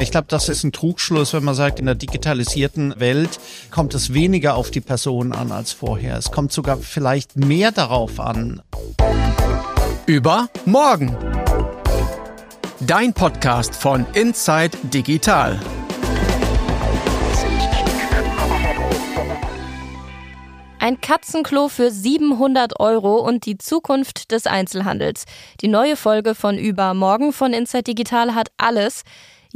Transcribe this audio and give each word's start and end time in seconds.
Ich 0.00 0.10
glaube, 0.10 0.26
das 0.28 0.48
ist 0.48 0.64
ein 0.64 0.72
Trugschluss, 0.72 1.32
wenn 1.34 1.44
man 1.44 1.54
sagt, 1.54 1.80
in 1.80 1.86
der 1.86 1.94
digitalisierten 1.94 2.98
Welt 2.98 3.38
kommt 3.70 3.94
es 3.94 4.14
weniger 4.14 4.54
auf 4.54 4.70
die 4.70 4.80
Person 4.80 5.32
an 5.32 5.52
als 5.52 5.72
vorher. 5.72 6.16
Es 6.16 6.30
kommt 6.30 6.52
sogar 6.52 6.78
vielleicht 6.78 7.36
mehr 7.36 7.72
darauf 7.72 8.20
an. 8.20 8.62
Über 10.06 10.48
morgen. 10.64 11.16
Dein 12.80 13.12
Podcast 13.12 13.74
von 13.74 14.06
Inside 14.14 14.76
Digital. 14.84 15.58
Ein 20.80 21.00
Katzenklo 21.00 21.68
für 21.68 21.90
700 21.90 22.78
Euro 22.78 23.16
und 23.16 23.46
die 23.46 23.58
Zukunft 23.58 24.30
des 24.30 24.46
Einzelhandels. 24.46 25.24
Die 25.60 25.68
neue 25.68 25.96
Folge 25.96 26.36
von 26.36 26.56
Übermorgen 26.56 27.32
von 27.32 27.52
Inside 27.52 27.82
Digital 27.82 28.34
hat 28.34 28.50
alles. 28.58 29.02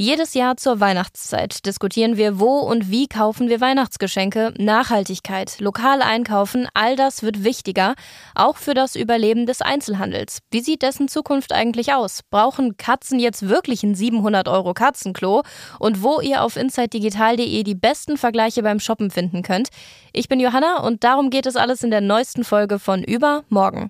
Jedes 0.03 0.33
Jahr 0.33 0.57
zur 0.57 0.81
Weihnachtszeit 0.81 1.65
diskutieren 1.65 2.17
wir, 2.17 2.37
wo 2.37 2.59
und 2.59 2.91
wie 2.91 3.07
kaufen 3.07 3.47
wir 3.47 3.61
Weihnachtsgeschenke, 3.61 4.53
Nachhaltigkeit, 4.57 5.61
lokal 5.61 6.01
einkaufen, 6.01 6.67
all 6.73 6.97
das 6.97 7.23
wird 7.23 7.45
wichtiger, 7.45 7.95
auch 8.35 8.57
für 8.57 8.73
das 8.73 8.97
Überleben 8.97 9.45
des 9.45 9.61
Einzelhandels. 9.61 10.39
Wie 10.51 10.59
sieht 10.59 10.81
dessen 10.81 11.07
Zukunft 11.07 11.53
eigentlich 11.53 11.93
aus? 11.93 12.19
Brauchen 12.29 12.75
Katzen 12.75 13.17
jetzt 13.17 13.47
wirklich 13.47 13.81
ein 13.83 13.95
700 13.95 14.49
Euro 14.49 14.73
Katzenklo? 14.73 15.43
Und 15.79 16.03
wo 16.03 16.19
ihr 16.19 16.43
auf 16.43 16.57
insidedigital.de 16.57 17.63
die 17.63 17.75
besten 17.75 18.17
Vergleiche 18.17 18.61
beim 18.61 18.81
Shoppen 18.81 19.09
finden 19.09 19.41
könnt. 19.41 19.69
Ich 20.11 20.27
bin 20.27 20.41
Johanna 20.41 20.81
und 20.81 21.05
darum 21.05 21.29
geht 21.29 21.45
es 21.45 21.55
alles 21.55 21.81
in 21.81 21.91
der 21.91 22.01
neuesten 22.01 22.43
Folge 22.43 22.77
von 22.77 23.05
Übermorgen. 23.05 23.89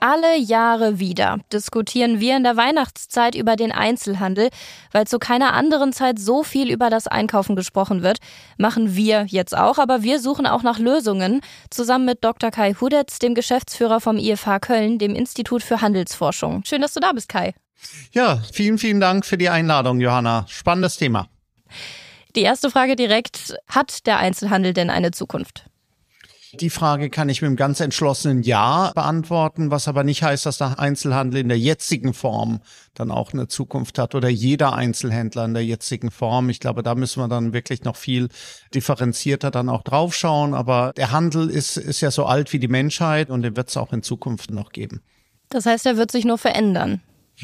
Alle 0.00 0.38
Jahre 0.38 0.98
wieder 0.98 1.40
diskutieren 1.52 2.20
wir 2.20 2.34
in 2.34 2.42
der 2.42 2.56
Weihnachtszeit 2.56 3.34
über 3.34 3.54
den 3.54 3.70
Einzelhandel, 3.70 4.48
weil 4.92 5.06
zu 5.06 5.18
keiner 5.18 5.52
anderen 5.52 5.92
Zeit 5.92 6.18
so 6.18 6.42
viel 6.42 6.70
über 6.70 6.88
das 6.88 7.06
Einkaufen 7.06 7.54
gesprochen 7.54 8.02
wird. 8.02 8.18
Machen 8.56 8.96
wir 8.96 9.26
jetzt 9.28 9.54
auch, 9.54 9.76
aber 9.76 10.02
wir 10.02 10.18
suchen 10.18 10.46
auch 10.46 10.62
nach 10.62 10.78
Lösungen. 10.78 11.42
Zusammen 11.68 12.06
mit 12.06 12.24
Dr. 12.24 12.50
Kai 12.50 12.72
Hudetz, 12.80 13.18
dem 13.18 13.34
Geschäftsführer 13.34 14.00
vom 14.00 14.16
IFH 14.16 14.60
Köln, 14.60 14.98
dem 14.98 15.14
Institut 15.14 15.62
für 15.62 15.82
Handelsforschung. 15.82 16.62
Schön, 16.64 16.80
dass 16.80 16.94
du 16.94 17.00
da 17.00 17.12
bist, 17.12 17.28
Kai. 17.28 17.52
Ja, 18.12 18.42
vielen, 18.54 18.78
vielen 18.78 19.00
Dank 19.00 19.26
für 19.26 19.36
die 19.36 19.50
Einladung, 19.50 20.00
Johanna. 20.00 20.46
Spannendes 20.48 20.96
Thema. 20.96 21.28
Die 22.36 22.42
erste 22.42 22.70
Frage 22.70 22.96
direkt. 22.96 23.54
Hat 23.68 24.06
der 24.06 24.18
Einzelhandel 24.18 24.72
denn 24.72 24.88
eine 24.88 25.10
Zukunft? 25.10 25.69
Die 26.52 26.70
Frage 26.70 27.10
kann 27.10 27.28
ich 27.28 27.42
mit 27.42 27.48
einem 27.48 27.56
ganz 27.56 27.78
entschlossenen 27.78 28.42
Ja 28.42 28.90
beantworten, 28.94 29.70
was 29.70 29.86
aber 29.86 30.02
nicht 30.02 30.22
heißt, 30.22 30.46
dass 30.46 30.58
der 30.58 30.80
Einzelhandel 30.80 31.40
in 31.40 31.48
der 31.48 31.58
jetzigen 31.58 32.12
Form 32.12 32.60
dann 32.94 33.12
auch 33.12 33.32
eine 33.32 33.46
Zukunft 33.46 33.98
hat 33.98 34.16
oder 34.16 34.28
jeder 34.28 34.72
Einzelhändler 34.72 35.44
in 35.44 35.54
der 35.54 35.64
jetzigen 35.64 36.10
Form. 36.10 36.48
Ich 36.50 36.58
glaube, 36.58 36.82
da 36.82 36.96
müssen 36.96 37.22
wir 37.22 37.28
dann 37.28 37.52
wirklich 37.52 37.84
noch 37.84 37.96
viel 37.96 38.28
differenzierter 38.74 39.52
dann 39.52 39.68
auch 39.68 39.82
draufschauen. 39.82 40.54
Aber 40.54 40.92
der 40.96 41.12
Handel 41.12 41.48
ist, 41.48 41.76
ist 41.76 42.00
ja 42.00 42.10
so 42.10 42.26
alt 42.26 42.52
wie 42.52 42.58
die 42.58 42.68
Menschheit 42.68 43.30
und 43.30 43.42
den 43.42 43.56
wird 43.56 43.68
es 43.68 43.76
auch 43.76 43.92
in 43.92 44.02
Zukunft 44.02 44.50
noch 44.50 44.72
geben. 44.72 45.02
Das 45.50 45.66
heißt, 45.66 45.86
er 45.86 45.96
wird 45.96 46.10
sich 46.10 46.24
nur 46.24 46.38
verändern. 46.38 47.00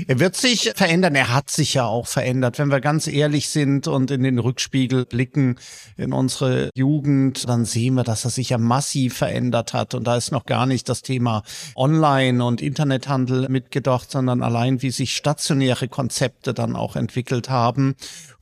Er 0.07 0.21
wird 0.21 0.37
sich 0.37 0.73
verändern. 0.77 1.15
Er 1.15 1.33
hat 1.33 1.51
sich 1.51 1.75
ja 1.75 1.87
auch 1.87 2.07
verändert. 2.07 2.59
Wenn 2.59 2.71
wir 2.71 2.81
ganz 2.81 3.07
ehrlich 3.07 3.49
sind 3.49 3.89
und 3.89 4.11
in 4.11 4.23
den 4.23 4.39
Rückspiegel 4.39 5.07
blicken 5.07 5.57
in 5.97 6.13
unsere 6.13 6.71
Jugend, 6.75 7.49
dann 7.49 7.65
sehen 7.65 7.95
wir, 7.95 8.05
dass 8.05 8.25
er 8.25 8.31
sich 8.31 8.51
ja 8.51 8.59
massiv 8.59 9.17
verändert 9.17 9.73
hat. 9.73 9.95
Und 9.95 10.05
da 10.05 10.17
ist 10.17 10.33
noch 10.33 10.45
gar 10.45 10.67
nicht 10.67 10.89
das 10.89 11.03
Thema 11.03 11.43
Online- 11.75 12.45
und 12.45 12.61
Internethandel 12.61 13.49
mitgedacht, 13.49 14.11
sondern 14.11 14.43
allein, 14.43 14.83
wie 14.83 14.91
sich 14.91 15.17
stationäre 15.17 15.89
Konzepte 15.89 16.53
dann 16.53 16.77
auch 16.77 16.97
entwickelt 16.97 17.49
haben. 17.49 17.95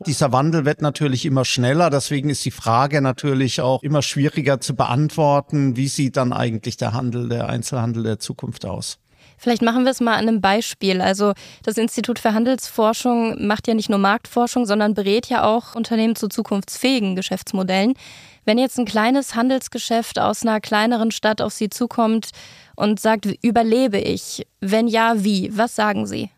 Dieser 0.07 0.33
Wandel 0.33 0.65
wird 0.65 0.83
natürlich 0.83 1.25
immer 1.25 1.45
schneller. 1.45 1.89
Deswegen 1.89 2.31
ist 2.31 2.45
die 2.45 2.51
Frage 2.51 3.01
natürlich 3.01 3.61
auch 3.61 3.83
immer 3.83 4.03
schwieriger 4.03 4.61
zu 4.61 4.75
beantworten. 4.75 5.77
Wie 5.77 5.89
sieht 5.89 6.17
dann 6.17 6.33
eigentlich 6.33 6.77
der 6.77 6.93
Handel, 6.93 7.29
der 7.29 7.48
Einzelhandel 7.48 8.03
der 8.03 8.19
Zukunft 8.19 8.67
aus? 8.67 8.98
Vielleicht 9.45 9.61
machen 9.61 9.85
wir 9.85 9.91
es 9.91 10.01
mal 10.01 10.15
an 10.15 10.27
einem 10.27 10.41
Beispiel. 10.41 11.03
Also 11.03 11.35
das 11.65 11.77
Institut 11.77 12.19
für 12.19 12.33
Handelsforschung 12.33 13.47
macht 13.47 13.69
ja 13.69 13.75
nicht 13.75 13.91
nur 13.91 13.99
Marktforschung, 13.99 14.65
sondern 14.65 14.95
berät 14.95 15.27
ja 15.27 15.45
auch 15.45 15.75
Unternehmen 15.75 16.17
zu 16.17 16.29
zukunftsfähigen 16.29 17.15
Geschäftsmodellen. 17.15 17.93
Wenn 18.47 18.57
jetzt 18.57 18.79
ein 18.79 18.87
kleines 18.87 19.35
Handelsgeschäft 19.35 20.19
aus 20.19 20.47
einer 20.47 20.63
kleineren 20.63 21.11
Stadt 21.11 21.43
auf 21.43 21.53
Sie 21.53 21.69
zukommt 21.69 22.31
und 22.75 23.01
sagt, 23.01 23.27
überlebe 23.43 23.99
ich? 23.99 24.47
Wenn 24.61 24.89
ja, 24.89 25.23
wie? 25.23 25.55
Was 25.55 25.77
sagen 25.77 26.07
Sie? 26.07 26.31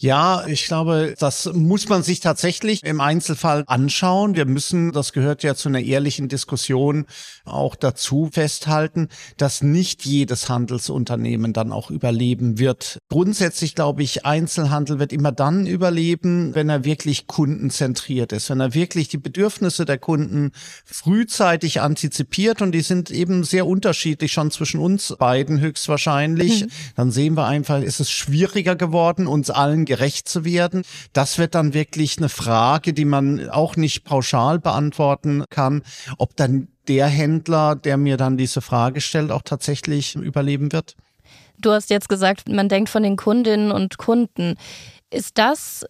Ja, 0.00 0.46
ich 0.46 0.66
glaube, 0.66 1.16
das 1.18 1.50
muss 1.52 1.88
man 1.88 2.04
sich 2.04 2.20
tatsächlich 2.20 2.84
im 2.84 3.00
Einzelfall 3.00 3.64
anschauen. 3.66 4.36
Wir 4.36 4.44
müssen, 4.44 4.92
das 4.92 5.12
gehört 5.12 5.42
ja 5.42 5.56
zu 5.56 5.68
einer 5.68 5.80
ehrlichen 5.80 6.28
Diskussion 6.28 7.06
auch 7.44 7.74
dazu 7.74 8.30
festhalten, 8.32 9.08
dass 9.38 9.60
nicht 9.60 10.04
jedes 10.04 10.48
Handelsunternehmen 10.48 11.52
dann 11.52 11.72
auch 11.72 11.90
überleben 11.90 12.60
wird. 12.60 12.98
Grundsätzlich 13.08 13.74
glaube 13.74 14.04
ich, 14.04 14.24
Einzelhandel 14.24 15.00
wird 15.00 15.12
immer 15.12 15.32
dann 15.32 15.66
überleben, 15.66 16.54
wenn 16.54 16.68
er 16.68 16.84
wirklich 16.84 17.26
kundenzentriert 17.26 18.32
ist, 18.32 18.50
wenn 18.50 18.60
er 18.60 18.74
wirklich 18.74 19.08
die 19.08 19.18
Bedürfnisse 19.18 19.84
der 19.84 19.98
Kunden 19.98 20.52
frühzeitig 20.84 21.80
antizipiert 21.80 22.62
und 22.62 22.70
die 22.70 22.82
sind 22.82 23.10
eben 23.10 23.42
sehr 23.42 23.66
unterschiedlich 23.66 24.30
schon 24.30 24.52
zwischen 24.52 24.78
uns 24.78 25.16
beiden 25.18 25.58
höchstwahrscheinlich. 25.58 26.66
Mhm. 26.66 26.70
Dann 26.94 27.10
sehen 27.10 27.36
wir 27.36 27.46
einfach, 27.46 27.82
ist 27.82 27.98
es 27.98 28.12
schwieriger 28.12 28.76
geworden, 28.76 29.26
uns 29.26 29.50
allen 29.50 29.87
gerecht 29.88 30.28
zu 30.28 30.44
werden. 30.44 30.82
Das 31.12 31.38
wird 31.38 31.56
dann 31.56 31.74
wirklich 31.74 32.18
eine 32.18 32.28
Frage, 32.28 32.92
die 32.92 33.04
man 33.04 33.50
auch 33.50 33.74
nicht 33.74 34.04
pauschal 34.04 34.60
beantworten 34.60 35.44
kann, 35.50 35.82
ob 36.18 36.36
dann 36.36 36.68
der 36.86 37.06
Händler, 37.06 37.74
der 37.74 37.96
mir 37.96 38.16
dann 38.16 38.36
diese 38.36 38.60
Frage 38.60 39.00
stellt, 39.00 39.32
auch 39.32 39.42
tatsächlich 39.42 40.14
überleben 40.14 40.72
wird. 40.72 40.94
Du 41.58 41.72
hast 41.72 41.90
jetzt 41.90 42.08
gesagt, 42.08 42.48
man 42.48 42.68
denkt 42.68 42.88
von 42.88 43.02
den 43.02 43.16
Kundinnen 43.16 43.72
und 43.72 43.98
Kunden. 43.98 44.54
Ist 45.10 45.38
das 45.38 45.84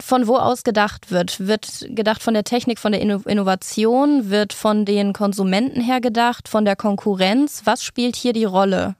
von 0.00 0.26
wo 0.26 0.36
aus 0.36 0.64
gedacht 0.64 1.10
wird? 1.10 1.46
Wird 1.46 1.86
gedacht 1.90 2.22
von 2.22 2.34
der 2.34 2.44
Technik, 2.44 2.78
von 2.78 2.92
der 2.92 3.00
Innovation? 3.00 4.30
Wird 4.30 4.52
von 4.52 4.84
den 4.84 5.12
Konsumenten 5.12 5.80
her 5.80 6.00
gedacht, 6.00 6.48
von 6.48 6.64
der 6.64 6.76
Konkurrenz? 6.76 7.62
Was 7.64 7.84
spielt 7.84 8.16
hier 8.16 8.32
die 8.32 8.44
Rolle? 8.44 8.96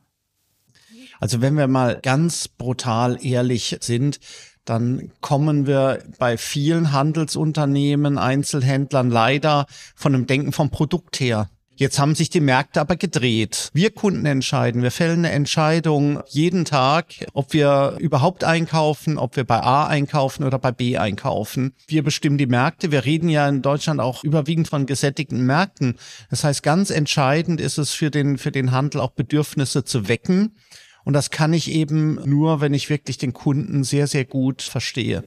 Also 1.22 1.40
wenn 1.40 1.56
wir 1.56 1.68
mal 1.68 2.00
ganz 2.02 2.48
brutal 2.48 3.16
ehrlich 3.24 3.76
sind, 3.80 4.18
dann 4.64 5.12
kommen 5.20 5.68
wir 5.68 6.02
bei 6.18 6.36
vielen 6.36 6.90
Handelsunternehmen, 6.90 8.18
Einzelhändlern 8.18 9.08
leider 9.08 9.66
von 9.94 10.16
einem 10.16 10.26
Denken 10.26 10.50
vom 10.50 10.70
Produkt 10.70 11.20
her. 11.20 11.48
Jetzt 11.76 12.00
haben 12.00 12.16
sich 12.16 12.28
die 12.28 12.40
Märkte 12.40 12.80
aber 12.80 12.96
gedreht. 12.96 13.70
Wir 13.72 13.90
Kunden 13.90 14.26
entscheiden. 14.26 14.82
Wir 14.82 14.90
fällen 14.90 15.20
eine 15.20 15.30
Entscheidung 15.30 16.24
jeden 16.26 16.64
Tag, 16.64 17.06
ob 17.34 17.52
wir 17.52 17.98
überhaupt 18.00 18.42
einkaufen, 18.42 19.16
ob 19.16 19.36
wir 19.36 19.44
bei 19.44 19.62
A 19.62 19.86
einkaufen 19.86 20.42
oder 20.42 20.58
bei 20.58 20.72
B 20.72 20.98
einkaufen. 20.98 21.76
Wir 21.86 22.02
bestimmen 22.02 22.36
die 22.36 22.46
Märkte. 22.46 22.90
Wir 22.90 23.04
reden 23.04 23.28
ja 23.28 23.48
in 23.48 23.62
Deutschland 23.62 24.00
auch 24.00 24.24
überwiegend 24.24 24.66
von 24.66 24.86
gesättigten 24.86 25.46
Märkten. 25.46 25.98
Das 26.30 26.42
heißt, 26.42 26.64
ganz 26.64 26.90
entscheidend 26.90 27.60
ist 27.60 27.78
es 27.78 27.92
für 27.92 28.10
den, 28.10 28.38
für 28.38 28.50
den 28.50 28.72
Handel 28.72 29.00
auch 29.00 29.12
Bedürfnisse 29.12 29.84
zu 29.84 30.08
wecken 30.08 30.56
und 31.04 31.12
das 31.12 31.30
kann 31.30 31.52
ich 31.52 31.70
eben 31.70 32.18
nur, 32.24 32.60
wenn 32.60 32.74
ich 32.74 32.90
wirklich 32.90 33.18
den 33.18 33.32
Kunden 33.32 33.84
sehr, 33.84 34.06
sehr 34.06 34.24
gut 34.24 34.62
verstehe. 34.62 35.24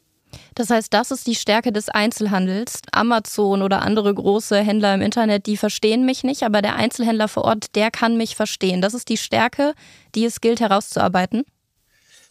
Das 0.53 0.69
heißt, 0.69 0.94
das 0.94 1.12
ist 1.12 1.28
die 1.28 1.36
Stärke 1.36 1.72
des 1.72 1.90
Einzelhandels. 1.90 2.81
Amazon 2.91 3.62
oder 3.62 3.81
andere 3.81 4.14
große 4.14 4.58
Händler 4.58 4.94
im 4.94 5.02
Internet, 5.02 5.46
die 5.46 5.58
verstehen 5.58 6.06
mich 6.06 6.24
nicht, 6.24 6.44
aber 6.44 6.62
der 6.62 6.75
Einzelhändler 6.75 7.28
vor 7.28 7.46
Ort, 7.46 7.75
der 7.75 7.91
kann 7.91 8.18
mich 8.18 8.35
verstehen. 8.35 8.81
Das 8.81 8.94
ist 8.94 9.09
die 9.09 9.18
Stärke, 9.18 9.74
die 10.14 10.25
es 10.25 10.41
gilt 10.41 10.59
herauszuarbeiten. 10.59 11.44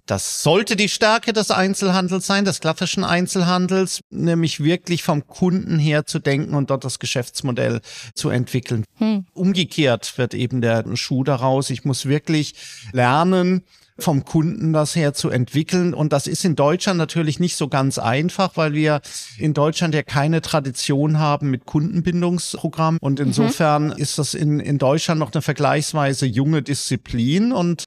Das 0.07 0.43
sollte 0.43 0.77
die 0.77 0.91
Stärke 0.91 1.33
des 1.33 1.51
Einzelhandels 1.51 2.27
sein, 2.27 2.45
des 2.45 2.61
klassischen 2.61 3.05
Einzelhandels, 3.05 4.01
nämlich 4.11 4.63
wirklich 4.63 5.03
vom 5.03 5.27
Kunden 5.27 5.79
her 5.79 6.05
zu 6.05 6.19
denken 6.19 6.55
und 6.55 6.69
dort 6.69 6.85
das 6.85 6.99
Geschäftsmodell 6.99 7.81
zu 8.15 8.29
entwickeln. 8.29 8.85
Hm. 8.97 9.27
Umgekehrt 9.33 10.19
wird 10.19 10.35
eben 10.35 10.61
der 10.61 10.85
Schuh 10.97 11.25
daraus. 11.25 11.71
Ich 11.71 11.85
muss 11.85 12.05
wirklich 12.05 12.55
lernen, 12.93 13.65
vom 13.99 14.25
Kunden 14.25 14.73
das 14.73 14.97
her 14.97 15.15
zu 15.15 15.31
entwickeln. 15.31 15.95
Und 15.95 16.13
das 16.13 16.27
ist 16.27 16.45
in 16.45 16.57
Deutschland 16.57 16.99
natürlich 16.99 17.39
nicht 17.39 17.57
so 17.57 17.69
ganz 17.69 17.99
einfach, 17.99 18.57
weil 18.57 18.73
wir 18.73 19.01
in 19.39 19.55
Deutschland 19.55 19.95
ja 19.95 20.03
keine 20.03 20.43
Tradition 20.43 21.19
haben 21.19 21.51
mit 21.51 21.65
Kundenbindungsprogrammen. 21.65 22.99
Und 23.01 23.21
mhm. 23.21 23.27
insofern 23.27 23.87
mhm. 23.87 23.93
ist 23.93 24.19
das 24.19 24.35
in, 24.35 24.59
in 24.59 24.79
Deutschland 24.79 25.21
noch 25.21 25.33
eine 25.33 25.43
vergleichsweise 25.43 26.27
junge 26.27 26.63
Disziplin. 26.63 27.53
Und 27.53 27.85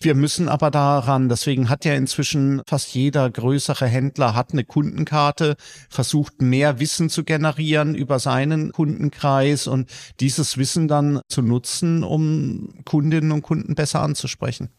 wir 0.00 0.14
müssen 0.14 0.48
aber 0.48 0.70
daran, 0.70 1.28
deswegen 1.28 1.68
hat 1.68 1.84
ja 1.84 1.94
inzwischen 1.94 2.62
fast 2.66 2.94
jeder 2.94 3.28
größere 3.28 3.86
Händler 3.86 4.34
hat 4.34 4.52
eine 4.52 4.64
Kundenkarte, 4.64 5.56
versucht 5.88 6.40
mehr 6.40 6.78
Wissen 6.78 7.10
zu 7.10 7.24
generieren 7.24 7.96
über 7.96 8.20
seinen 8.20 8.70
Kundenkreis 8.72 9.66
und 9.66 9.90
dieses 10.20 10.56
Wissen 10.56 10.86
dann 10.86 11.20
zu 11.28 11.42
nutzen, 11.42 12.04
um 12.04 12.74
Kundinnen 12.84 13.32
und 13.32 13.42
Kunden 13.42 13.74
besser 13.74 14.02
anzusprechen. 14.02 14.70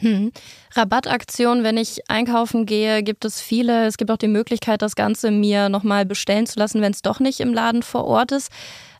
Hm. 0.00 0.32
Rabattaktion, 0.74 1.64
wenn 1.64 1.76
ich 1.76 2.08
einkaufen 2.08 2.66
gehe, 2.66 3.02
gibt 3.02 3.24
es 3.24 3.40
viele. 3.40 3.86
Es 3.86 3.96
gibt 3.96 4.10
auch 4.10 4.16
die 4.16 4.28
Möglichkeit, 4.28 4.82
das 4.82 4.94
Ganze 4.94 5.30
mir 5.30 5.68
nochmal 5.68 6.06
bestellen 6.06 6.46
zu 6.46 6.58
lassen, 6.58 6.80
wenn 6.80 6.92
es 6.92 7.02
doch 7.02 7.20
nicht 7.20 7.40
im 7.40 7.52
Laden 7.52 7.82
vor 7.82 8.04
Ort 8.04 8.32
ist. 8.32 8.50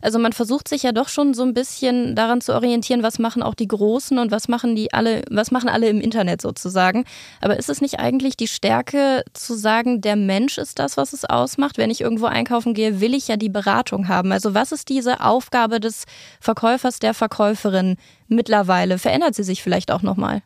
Also 0.01 0.19
man 0.19 0.33
versucht 0.33 0.67
sich 0.67 0.83
ja 0.83 0.91
doch 0.91 1.09
schon 1.09 1.33
so 1.33 1.43
ein 1.43 1.53
bisschen 1.53 2.15
daran 2.15 2.41
zu 2.41 2.53
orientieren, 2.53 3.03
was 3.03 3.19
machen 3.19 3.43
auch 3.43 3.53
die 3.53 3.67
Großen 3.67 4.17
und 4.17 4.31
was 4.31 4.47
machen 4.47 4.75
die 4.75 4.93
alle, 4.93 5.23
was 5.29 5.51
machen 5.51 5.69
alle 5.69 5.89
im 5.89 5.99
Internet 6.01 6.41
sozusagen. 6.41 7.05
Aber 7.41 7.57
ist 7.57 7.69
es 7.69 7.81
nicht 7.81 7.99
eigentlich 7.99 8.37
die 8.37 8.47
Stärke 8.47 9.23
zu 9.33 9.55
sagen, 9.55 10.01
der 10.01 10.15
Mensch 10.15 10.57
ist 10.57 10.79
das, 10.79 10.97
was 10.97 11.13
es 11.13 11.25
ausmacht? 11.25 11.77
Wenn 11.77 11.91
ich 11.91 12.01
irgendwo 12.01 12.25
einkaufen 12.25 12.73
gehe, 12.73 13.01
will 13.01 13.13
ich 13.13 13.27
ja 13.27 13.37
die 13.37 13.49
Beratung 13.49 14.07
haben. 14.07 14.31
Also 14.31 14.53
was 14.53 14.71
ist 14.71 14.89
diese 14.89 15.21
Aufgabe 15.21 15.79
des 15.79 16.05
Verkäufers, 16.39 16.99
der 16.99 17.13
Verkäuferin 17.13 17.97
mittlerweile? 18.27 18.97
Verändert 18.99 19.35
sie 19.35 19.43
sich 19.43 19.61
vielleicht 19.61 19.91
auch 19.91 20.01
nochmal? 20.01 20.41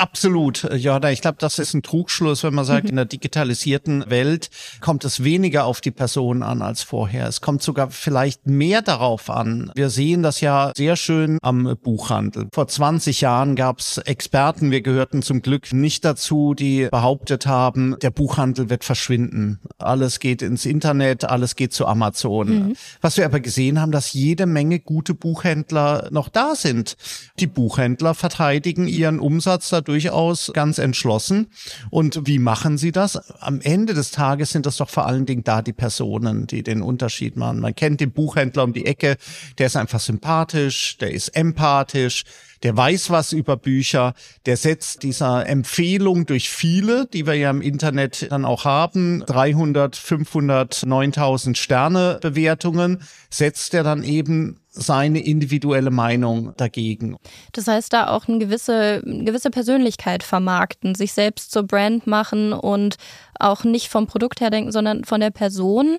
Absolut, 0.00 0.66
Jorda. 0.74 1.10
Ich 1.10 1.20
glaube, 1.20 1.36
das 1.38 1.58
ist 1.58 1.74
ein 1.74 1.82
Trugschluss, 1.82 2.42
wenn 2.42 2.54
man 2.54 2.64
sagt, 2.64 2.84
mhm. 2.84 2.90
in 2.90 2.96
der 2.96 3.04
digitalisierten 3.04 4.08
Welt 4.08 4.48
kommt 4.80 5.04
es 5.04 5.24
weniger 5.24 5.66
auf 5.66 5.82
die 5.82 5.90
Person 5.90 6.42
an 6.42 6.62
als 6.62 6.82
vorher. 6.82 7.28
Es 7.28 7.42
kommt 7.42 7.62
sogar 7.62 7.90
vielleicht 7.90 8.46
mehr 8.46 8.80
darauf 8.80 9.28
an. 9.28 9.70
Wir 9.74 9.90
sehen 9.90 10.22
das 10.22 10.40
ja 10.40 10.72
sehr 10.74 10.96
schön 10.96 11.38
am 11.42 11.76
Buchhandel. 11.82 12.48
Vor 12.54 12.66
20 12.66 13.20
Jahren 13.20 13.56
gab 13.56 13.80
es 13.80 13.98
Experten, 13.98 14.70
wir 14.70 14.80
gehörten 14.80 15.20
zum 15.20 15.42
Glück 15.42 15.70
nicht 15.74 16.02
dazu, 16.06 16.54
die 16.54 16.88
behauptet 16.90 17.44
haben, 17.44 17.94
der 18.00 18.10
Buchhandel 18.10 18.70
wird 18.70 18.84
verschwinden. 18.84 19.60
Alles 19.76 20.18
geht 20.18 20.40
ins 20.40 20.64
Internet, 20.64 21.24
alles 21.24 21.56
geht 21.56 21.74
zu 21.74 21.84
Amazon. 21.84 22.48
Mhm. 22.48 22.76
Was 23.02 23.18
wir 23.18 23.26
aber 23.26 23.40
gesehen 23.40 23.78
haben, 23.82 23.92
dass 23.92 24.14
jede 24.14 24.46
Menge 24.46 24.80
gute 24.80 25.12
Buchhändler 25.12 26.08
noch 26.10 26.30
da 26.30 26.54
sind. 26.54 26.96
Die 27.38 27.46
Buchhändler 27.46 28.14
verteidigen 28.14 28.88
ihren 28.88 29.20
Umsatz 29.20 29.68
dadurch 29.68 29.89
durchaus 29.90 30.52
ganz 30.54 30.78
entschlossen. 30.78 31.48
Und 31.90 32.20
wie 32.24 32.38
machen 32.38 32.78
sie 32.78 32.92
das? 32.92 33.16
Am 33.40 33.60
Ende 33.60 33.92
des 33.92 34.12
Tages 34.12 34.50
sind 34.50 34.66
das 34.66 34.76
doch 34.76 34.88
vor 34.88 35.06
allen 35.06 35.26
Dingen 35.26 35.42
da 35.42 35.62
die 35.62 35.72
Personen, 35.72 36.46
die 36.46 36.62
den 36.62 36.80
Unterschied 36.80 37.36
machen. 37.36 37.58
Man 37.58 37.74
kennt 37.74 38.00
den 38.00 38.12
Buchhändler 38.12 38.62
um 38.62 38.72
die 38.72 38.86
Ecke, 38.86 39.16
der 39.58 39.66
ist 39.66 39.76
einfach 39.76 39.98
sympathisch, 39.98 40.96
der 40.98 41.10
ist 41.10 41.28
empathisch, 41.30 42.24
der 42.62 42.76
weiß 42.76 43.10
was 43.10 43.32
über 43.32 43.56
Bücher, 43.56 44.14
der 44.46 44.56
setzt 44.56 45.02
dieser 45.02 45.46
Empfehlung 45.46 46.26
durch 46.26 46.50
viele, 46.50 47.06
die 47.06 47.26
wir 47.26 47.34
ja 47.34 47.50
im 47.50 47.62
Internet 47.62 48.30
dann 48.30 48.44
auch 48.44 48.64
haben, 48.64 49.24
300, 49.26 49.96
500, 49.96 50.84
9000 50.86 51.56
Sterne 51.56 52.18
Bewertungen, 52.20 53.02
setzt 53.30 53.74
er 53.74 53.82
dann 53.82 54.02
eben 54.02 54.60
seine 54.72 55.24
individuelle 55.24 55.90
Meinung 55.90 56.52
dagegen. 56.56 57.16
Das 57.52 57.66
heißt, 57.66 57.92
da 57.92 58.08
auch 58.08 58.28
eine 58.28 58.38
gewisse, 58.38 59.02
eine 59.04 59.24
gewisse 59.24 59.50
Persönlichkeit 59.50 60.22
vermarkten, 60.22 60.94
sich 60.94 61.12
selbst 61.12 61.50
zur 61.50 61.64
Brand 61.64 62.06
machen 62.06 62.52
und 62.52 62.96
auch 63.38 63.64
nicht 63.64 63.88
vom 63.88 64.06
Produkt 64.06 64.40
her 64.40 64.50
denken, 64.50 64.70
sondern 64.70 65.04
von 65.04 65.20
der 65.20 65.30
Person 65.30 65.98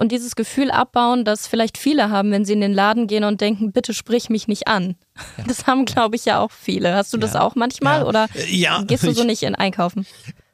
und 0.00 0.12
dieses 0.12 0.34
Gefühl 0.34 0.70
abbauen, 0.70 1.26
das 1.26 1.46
vielleicht 1.46 1.76
viele 1.76 2.08
haben, 2.08 2.32
wenn 2.32 2.46
sie 2.46 2.54
in 2.54 2.62
den 2.62 2.72
Laden 2.72 3.06
gehen 3.06 3.22
und 3.22 3.42
denken, 3.42 3.70
bitte 3.70 3.92
sprich 3.92 4.30
mich 4.30 4.48
nicht 4.48 4.66
an. 4.66 4.96
Ja. 5.36 5.44
Das 5.46 5.66
haben, 5.66 5.84
glaube 5.84 6.16
ich, 6.16 6.24
ja 6.24 6.40
auch 6.40 6.50
viele. 6.50 6.94
Hast 6.94 7.12
du 7.12 7.18
das 7.18 7.36
auch 7.36 7.54
manchmal 7.54 8.00
ja. 8.00 8.06
oder 8.06 8.26
ja. 8.48 8.82
gehst 8.82 9.04
du 9.04 9.12
so 9.12 9.24
nicht 9.24 9.42
in 9.42 9.54
Einkaufen? 9.54 10.06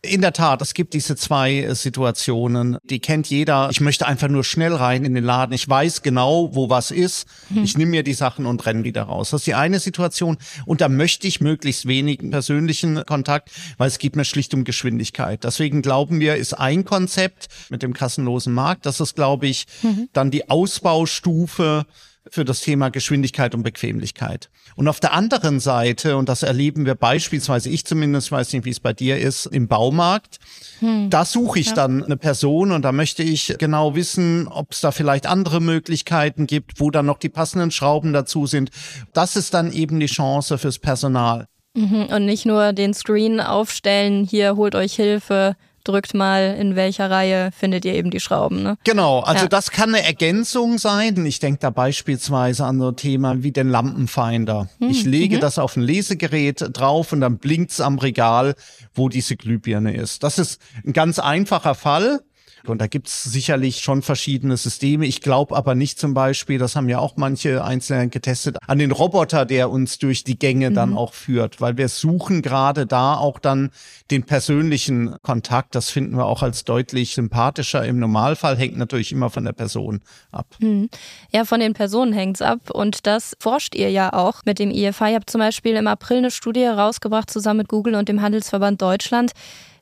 In 0.09 0.21
der 0.21 0.33
Tat, 0.33 0.63
es 0.63 0.73
gibt 0.73 0.95
diese 0.95 1.17
zwei 1.17 1.63
äh, 1.63 1.75
Situationen, 1.75 2.79
die 2.85 3.01
kennt 3.01 3.29
jeder. 3.29 3.69
Ich 3.71 3.81
möchte 3.81 4.07
einfach 4.07 4.29
nur 4.29 4.45
schnell 4.45 4.75
rein 4.75 5.05
in 5.05 5.15
den 5.15 5.25
Laden. 5.25 5.53
Ich 5.53 5.69
weiß 5.69 6.03
genau, 6.03 6.55
wo 6.55 6.71
was 6.71 6.91
ist. 6.91 7.27
Hm. 7.49 7.65
Ich 7.65 7.77
nehme 7.77 7.91
mir 7.91 8.03
die 8.03 8.15
Sachen 8.15 8.47
und 8.47 8.65
renne 8.67 8.85
wieder 8.85 9.03
raus. 9.03 9.31
Das 9.31 9.41
ist 9.41 9.47
die 9.47 9.55
eine 9.55 9.81
Situation. 9.81 10.39
Und 10.65 10.81
da 10.81 10.89
möchte 10.89 11.27
ich 11.27 11.41
möglichst 11.41 11.87
wenig 11.87 12.21
persönlichen 12.31 13.05
Kontakt, 13.05 13.51
weil 13.79 13.89
es 13.89 13.99
geht 13.99 14.17
mir 14.17 14.25
schlicht 14.25 14.55
um 14.55 14.65
Geschwindigkeit. 14.65 15.45
Deswegen 15.45 15.83
glauben 15.83 16.21
wir, 16.21 16.37
ist 16.37 16.55
ein 16.55 16.85
Konzept 16.85 17.49
mit 17.69 17.83
dem 17.83 17.93
kassenlosen 17.93 18.53
Markt. 18.53 18.87
Das 18.87 19.01
ist, 19.01 19.17
glaube 19.17 19.47
ich, 19.47 19.67
mhm. 19.83 20.09
dann 20.13 20.31
die 20.31 20.49
Ausbaustufe 20.49 21.87
für 22.31 22.45
das 22.45 22.61
Thema 22.61 22.91
Geschwindigkeit 22.91 23.55
und 23.55 23.63
Bequemlichkeit. 23.63 24.51
Und 24.75 24.89
auf 24.89 25.01
der 25.01 25.13
anderen 25.13 25.61
Seite, 25.61 26.17
und 26.17 26.29
das 26.29 26.43
erleben 26.43 26.87
wir 26.87 26.95
beispielsweise, 26.95 27.71
ich 27.71 27.85
zumindest 27.85 28.33
weiß 28.33 28.53
nicht, 28.53 28.65
wie 28.65 28.71
es 28.71 28.81
bei 28.81 28.93
dir 28.93 29.19
ist, 29.19 29.47
im 29.47 29.69
Baumarkt, 29.69 30.39
hm. 30.81 31.11
da 31.11 31.25
suche 31.25 31.59
ich 31.59 31.69
ja. 31.69 31.75
dann 31.75 32.05
eine 32.05 32.17
Person 32.17 32.73
und 32.73 32.83
da 32.83 32.93
möchte 32.93 33.23
ich 33.23 33.57
genau 33.59 33.95
wissen, 33.95 34.49
ob 34.49 34.73
es 34.73 34.81
da 34.81 34.91
vielleicht 34.91 35.27
andere 35.27 35.61
Möglichkeiten 35.61 36.47
gibt, 36.47 36.81
wo 36.81 36.91
dann 36.91 37.07
noch 37.07 37.19
die 37.19 37.29
passenden 37.29 37.71
Schrauben 37.71 38.13
dazu 38.13 38.47
sind. 38.47 38.71
Das 39.13 39.37
ist 39.37 39.55
dann 39.55 39.73
eben 39.73 40.01
die 40.01 40.07
Chance 40.07 40.59
fürs 40.59 40.79
Personal. 40.79 41.47
Mhm. 41.75 42.07
Und 42.07 42.25
nicht 42.25 42.47
nur 42.47 42.73
den 42.73 42.95
Screen 42.95 43.41
aufstellen, 43.41 44.25
hier 44.25 44.57
holt 44.57 44.75
euch 44.75 44.95
Hilfe, 44.95 45.57
drückt 45.87 46.15
mal, 46.15 46.57
in 46.59 46.77
welcher 46.77 47.11
Reihe 47.11 47.51
findet 47.53 47.85
ihr 47.85 47.95
eben 47.95 48.11
die 48.11 48.21
Schrauben. 48.21 48.63
Ne? 48.63 48.77
Genau, 48.85 49.21
also 49.21 49.45
ja. 49.45 49.49
das 49.49 49.71
kann 49.71 49.95
eine 49.95 50.05
Ergänzung 50.05 50.79
sein. 50.79 51.25
Ich 51.27 51.39
denke 51.39 51.61
da 51.61 51.71
beispielsweise 51.71 52.65
an 52.65 52.79
so 52.79 52.89
ein 52.89 52.97
Thema 52.97 53.43
wie 53.43 53.53
den 53.53 53.69
Lampenfinder. 53.69 54.69
Hm. 54.81 54.91
Ich 54.91 55.05
lege 55.05 55.37
mhm. 55.37 55.41
das 55.41 55.59
auf 55.59 55.77
ein 55.77 55.83
Lesegerät 55.83 56.65
drauf 56.73 57.13
und 57.13 57.21
dann 57.21 57.39
blinkt's 57.39 57.81
am 57.81 57.99
Regal, 57.99 58.55
wo 58.95 59.09
diese 59.09 59.37
Glühbirne 59.37 59.95
ist. 59.95 60.23
Das 60.23 60.39
ist 60.39 60.61
ein 60.85 60.93
ganz 60.93 61.19
einfacher 61.19 61.75
Fall. 61.75 62.21
Und 62.69 62.81
da 62.81 62.87
gibt's 62.87 63.25
sicherlich 63.25 63.81
schon 63.81 64.03
verschiedene 64.03 64.57
Systeme. 64.57 65.07
Ich 65.07 65.21
glaube 65.21 65.57
aber 65.57 65.75
nicht 65.75 65.99
zum 65.99 66.15
Beispiel, 66.15 66.59
das 66.59 66.77
haben 66.77 66.89
ja 66.89 66.99
auch 66.99 67.17
manche 67.17 67.65
Einzelne 67.65 68.09
getestet, 68.09 68.59
an 68.67 68.79
den 68.79 68.93
Roboter, 68.93 69.45
der 69.45 69.71
uns 69.71 69.99
durch 69.99 70.25
die 70.25 70.39
Gänge 70.39 70.71
mhm. 70.71 70.75
dann 70.75 70.97
auch 70.97 71.13
führt, 71.13 71.61
weil 71.61 71.77
wir 71.77 71.89
suchen 71.89 72.43
gerade 72.43 72.87
da 72.87 73.15
auch 73.15 73.39
dann 73.39 73.71
den 74.11 74.25
persönlichen 74.25 75.17
Kontakt. 75.23 75.75
Das 75.75 75.91
finden 75.91 76.17
wir 76.17 76.27
auch 76.27 76.43
als 76.43 76.65
deutlich 76.65 77.15
sympathischer. 77.15 77.85
Im 77.85 77.99
Normalfall 77.99 78.57
hängt 78.57 78.77
natürlich 78.77 79.13
immer 79.13 79.31
von 79.31 79.45
der 79.45 79.53
Person 79.53 80.01
ab. 80.33 80.47
Mhm. 80.59 80.89
Ja, 81.33 81.45
von 81.45 81.61
den 81.61 81.75
Personen 81.75 82.13
hängt's 82.13 82.43
ab. 82.43 82.71
Und 82.71 83.07
das 83.07 83.37
forscht 83.41 83.75
ihr 83.75 83.91
ja 83.91 84.13
auch 84.13 84.43
mit 84.45 84.59
dem 84.59 84.71
IFA. 84.71 85.09
Ihr 85.09 85.17
habt 85.17 85.31
zum 85.31 85.41
Beispiel 85.41 85.77
im 85.77 85.87
April 85.87 86.19
eine 86.19 86.31
Studie 86.31 86.65
rausgebracht, 86.65 87.31
zusammen 87.31 87.59
mit 87.59 87.69
Google 87.69 87.95
und 87.95 88.09
dem 88.09 88.23
Handelsverband 88.23 88.81
Deutschland. 88.81 89.33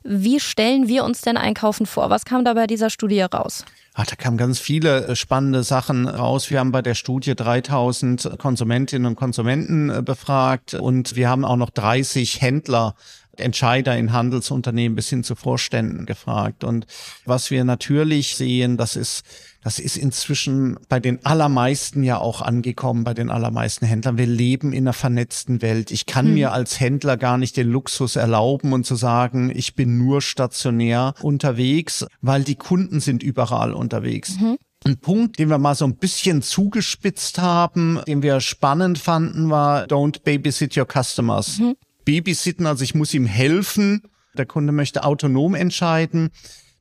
Wie 0.07 0.39
stellen 0.39 0.87
wir 0.87 1.03
uns 1.03 1.21
denn 1.21 1.35
Einkaufen 1.35 1.87
vor? 1.87 2.11
Was 2.11 2.25
kam 2.25 2.45
da 2.45 2.53
bei 2.53 2.67
dieser 2.67 2.91
Studie 2.91 3.21
raus? 3.21 3.65
Ach, 3.95 4.05
da 4.05 4.15
kamen 4.15 4.37
ganz 4.37 4.59
viele 4.59 5.07
äh, 5.07 5.15
spannende 5.15 5.63
Sachen 5.63 6.07
raus. 6.07 6.51
Wir 6.51 6.59
haben 6.59 6.71
bei 6.71 6.83
der 6.83 6.93
Studie 6.93 7.33
3000 7.33 8.37
Konsumentinnen 8.37 9.07
und 9.07 9.15
Konsumenten 9.15 9.89
äh, 9.89 10.03
befragt 10.03 10.75
und 10.75 11.15
wir 11.15 11.27
haben 11.27 11.43
auch 11.43 11.55
noch 11.55 11.71
30 11.71 12.39
Händler 12.39 12.93
Entscheider 13.39 13.97
in 13.97 14.13
Handelsunternehmen 14.13 14.95
bis 14.95 15.09
hin 15.09 15.23
zu 15.23 15.35
Vorständen 15.35 16.05
gefragt. 16.05 16.63
Und 16.63 16.85
was 17.25 17.51
wir 17.51 17.63
natürlich 17.63 18.35
sehen, 18.35 18.77
das 18.77 18.95
ist 18.95 19.23
das 19.65 19.79
ist 19.79 19.97
inzwischen 19.97 20.77
bei 20.89 20.99
den 20.99 21.25
allermeisten 21.25 22.03
ja 22.03 22.19
auch 22.19 22.43
angekommen, 22.43 23.03
bei 23.03 23.15
den 23.15 23.31
allermeisten 23.31 23.87
Händlern. 23.87 24.19
Wir 24.19 24.27
leben 24.27 24.73
in 24.73 24.83
einer 24.83 24.93
vernetzten 24.93 25.63
Welt. 25.63 25.89
Ich 25.89 26.05
kann 26.05 26.27
hm. 26.27 26.33
mir 26.35 26.51
als 26.51 26.79
Händler 26.79 27.17
gar 27.17 27.39
nicht 27.39 27.57
den 27.57 27.69
Luxus 27.69 28.15
erlauben 28.15 28.73
und 28.73 28.85
zu 28.85 28.93
sagen, 28.95 29.51
ich 29.51 29.73
bin 29.73 29.97
nur 29.97 30.21
stationär 30.21 31.15
unterwegs, 31.19 32.05
weil 32.21 32.43
die 32.43 32.53
Kunden 32.53 32.99
sind 32.99 33.23
überall 33.23 33.73
unterwegs. 33.73 34.39
Mhm. 34.39 34.57
Ein 34.85 34.97
Punkt, 34.97 35.39
den 35.39 35.49
wir 35.49 35.57
mal 35.57 35.73
so 35.73 35.85
ein 35.85 35.95
bisschen 35.95 36.43
zugespitzt 36.43 37.39
haben, 37.39 37.99
den 38.07 38.21
wir 38.21 38.41
spannend 38.41 38.99
fanden, 38.99 39.49
war 39.49 39.85
Don't 39.85 40.21
babysit 40.21 40.77
your 40.77 40.85
customers. 40.85 41.57
Mhm. 41.57 41.75
Babysitten, 42.05 42.65
also 42.65 42.83
ich 42.83 42.95
muss 42.95 43.13
ihm 43.13 43.25
helfen. 43.25 44.03
Der 44.37 44.45
Kunde 44.45 44.71
möchte 44.71 45.03
autonom 45.03 45.55
entscheiden 45.55 46.31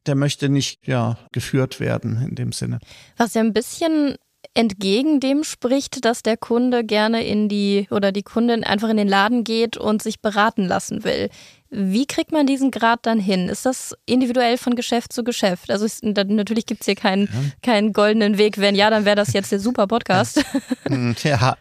der 0.07 0.15
möchte 0.15 0.49
nicht 0.49 0.87
ja 0.87 1.19
geführt 1.33 1.81
werden 1.81 2.27
in 2.29 2.35
dem 2.35 2.53
Sinne. 2.53 2.79
Was 3.17 3.35
ja 3.35 3.41
ein 3.41 3.53
bisschen 3.53 4.17
entgegen 4.53 5.21
dem 5.21 5.43
spricht, 5.43 6.05
dass 6.05 6.23
der 6.23 6.37
Kunde 6.37 6.85
gerne 6.85 7.27
in 7.27 7.49
die 7.49 7.89
oder 7.91 8.13
die 8.13 8.23
Kundin 8.23 8.63
einfach 8.63 8.89
in 8.89 8.97
den 8.97 9.09
Laden 9.09 9.43
geht 9.43 9.77
und 9.77 10.03
sich 10.03 10.21
beraten 10.21 10.65
lassen 10.65 11.03
will. 11.03 11.31
Wie 11.71 12.07
kriegt 12.07 12.31
man 12.31 12.47
diesen 12.47 12.71
Grad 12.71 13.01
dann 13.03 13.19
hin? 13.19 13.49
Ist 13.49 13.67
das 13.67 13.97
individuell 14.07 14.59
von 14.59 14.77
Geschäft 14.77 15.13
zu 15.13 15.25
Geschäft? 15.25 15.73
Also 15.73 15.85
ist, 15.85 16.05
natürlich 16.05 16.67
gibt 16.67 16.83
es 16.83 16.87
hier 16.87 16.95
keinen, 16.95 17.25
ja. 17.25 17.31
keinen 17.63 17.93
goldenen 17.93 18.39
Weg. 18.39 18.59
Wenn 18.59 18.77
ja, 18.77 18.91
dann 18.91 19.05
wäre 19.05 19.17
das 19.17 19.33
jetzt 19.33 19.51
der 19.51 19.59
super 19.59 19.87
Podcast. 19.87 20.45
Hm, 20.87 21.17
ja, 21.23 21.57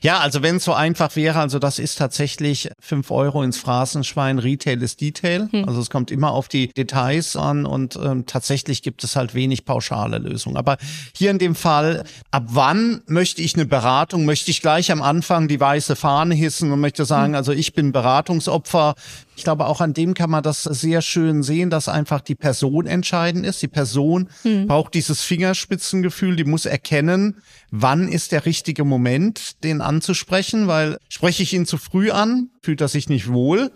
ja 0.00 0.18
also 0.20 0.42
wenn 0.42 0.56
es 0.56 0.64
so 0.64 0.72
einfach 0.72 1.14
wäre, 1.16 1.38
also 1.38 1.58
das 1.58 1.78
ist 1.78 1.96
tatsächlich 1.96 2.70
fünf 2.80 3.10
Euro 3.10 3.42
ins 3.42 3.58
Phrasenschwein, 3.58 4.38
Retail 4.38 4.82
ist 4.82 5.02
Detail. 5.02 5.48
Hm. 5.52 5.68
Also 5.68 5.80
es 5.82 5.90
kommt 5.90 6.10
immer 6.10 6.32
auf 6.32 6.48
die 6.48 6.68
Details 6.68 7.36
an 7.36 7.66
und 7.66 7.96
ähm, 8.02 8.24
tatsächlich 8.24 8.82
gibt 8.82 9.04
es 9.04 9.16
halt 9.16 9.34
wenig 9.34 9.66
pauschale 9.66 10.18
Lösungen. 10.18 10.56
Aber 10.56 10.78
hier 11.14 11.30
in 11.30 11.38
dem 11.38 11.54
Fall, 11.54 12.04
ab 12.30 12.44
wann 12.48 13.02
möchte 13.06 13.42
ich 13.42 13.54
eine 13.54 13.66
Beratung? 13.66 14.24
Möchte 14.24 14.50
ich 14.50 14.62
gleich 14.62 14.90
am 14.90 15.02
Anfang 15.02 15.46
die 15.46 15.60
weiße 15.60 15.94
Fahne 15.94 16.34
hissen 16.34 16.72
und 16.72 16.80
möchte 16.80 17.04
sagen, 17.04 17.32
hm. 17.32 17.36
also 17.36 17.52
ich 17.52 17.74
bin 17.74 17.92
Beratungsopfer, 17.92 18.94
Ich 19.38 19.44
glaube, 19.44 19.66
auch 19.66 19.80
an 19.80 19.94
dem 19.94 20.14
kann 20.14 20.30
man 20.30 20.42
das 20.42 20.64
sehr 20.64 21.00
schön 21.00 21.44
sehen, 21.44 21.70
dass 21.70 21.88
einfach 21.88 22.20
die 22.20 22.34
Person 22.34 22.88
entscheidend 22.88 23.46
ist. 23.46 23.62
Die 23.62 23.68
Person 23.68 24.30
hm. 24.42 24.66
braucht 24.66 24.94
dieses 24.94 25.22
Fingerspitzengefühl, 25.22 26.34
die 26.34 26.42
muss 26.42 26.66
erkennen, 26.66 27.36
wann 27.70 28.08
ist 28.08 28.32
der 28.32 28.46
richtige 28.46 28.82
Moment, 28.82 29.62
den 29.62 29.80
anzusprechen, 29.80 30.66
weil 30.66 30.98
spreche 31.08 31.44
ich 31.44 31.52
ihn 31.52 31.66
zu 31.66 31.78
früh 31.78 32.10
an, 32.10 32.50
fühlt 32.62 32.80
er 32.80 32.88
sich 32.88 33.08
nicht 33.08 33.28
wohl. 33.28 33.70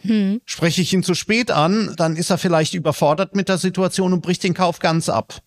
Hm. 0.00 0.40
Spreche 0.46 0.80
ich 0.80 0.94
ihn 0.94 1.02
zu 1.02 1.12
spät 1.12 1.50
an, 1.50 1.92
dann 1.98 2.16
ist 2.16 2.30
er 2.30 2.38
vielleicht 2.38 2.72
überfordert 2.72 3.36
mit 3.36 3.50
der 3.50 3.58
Situation 3.58 4.14
und 4.14 4.22
bricht 4.22 4.42
den 4.42 4.54
Kauf 4.54 4.78
ganz 4.78 5.10
ab. 5.10 5.42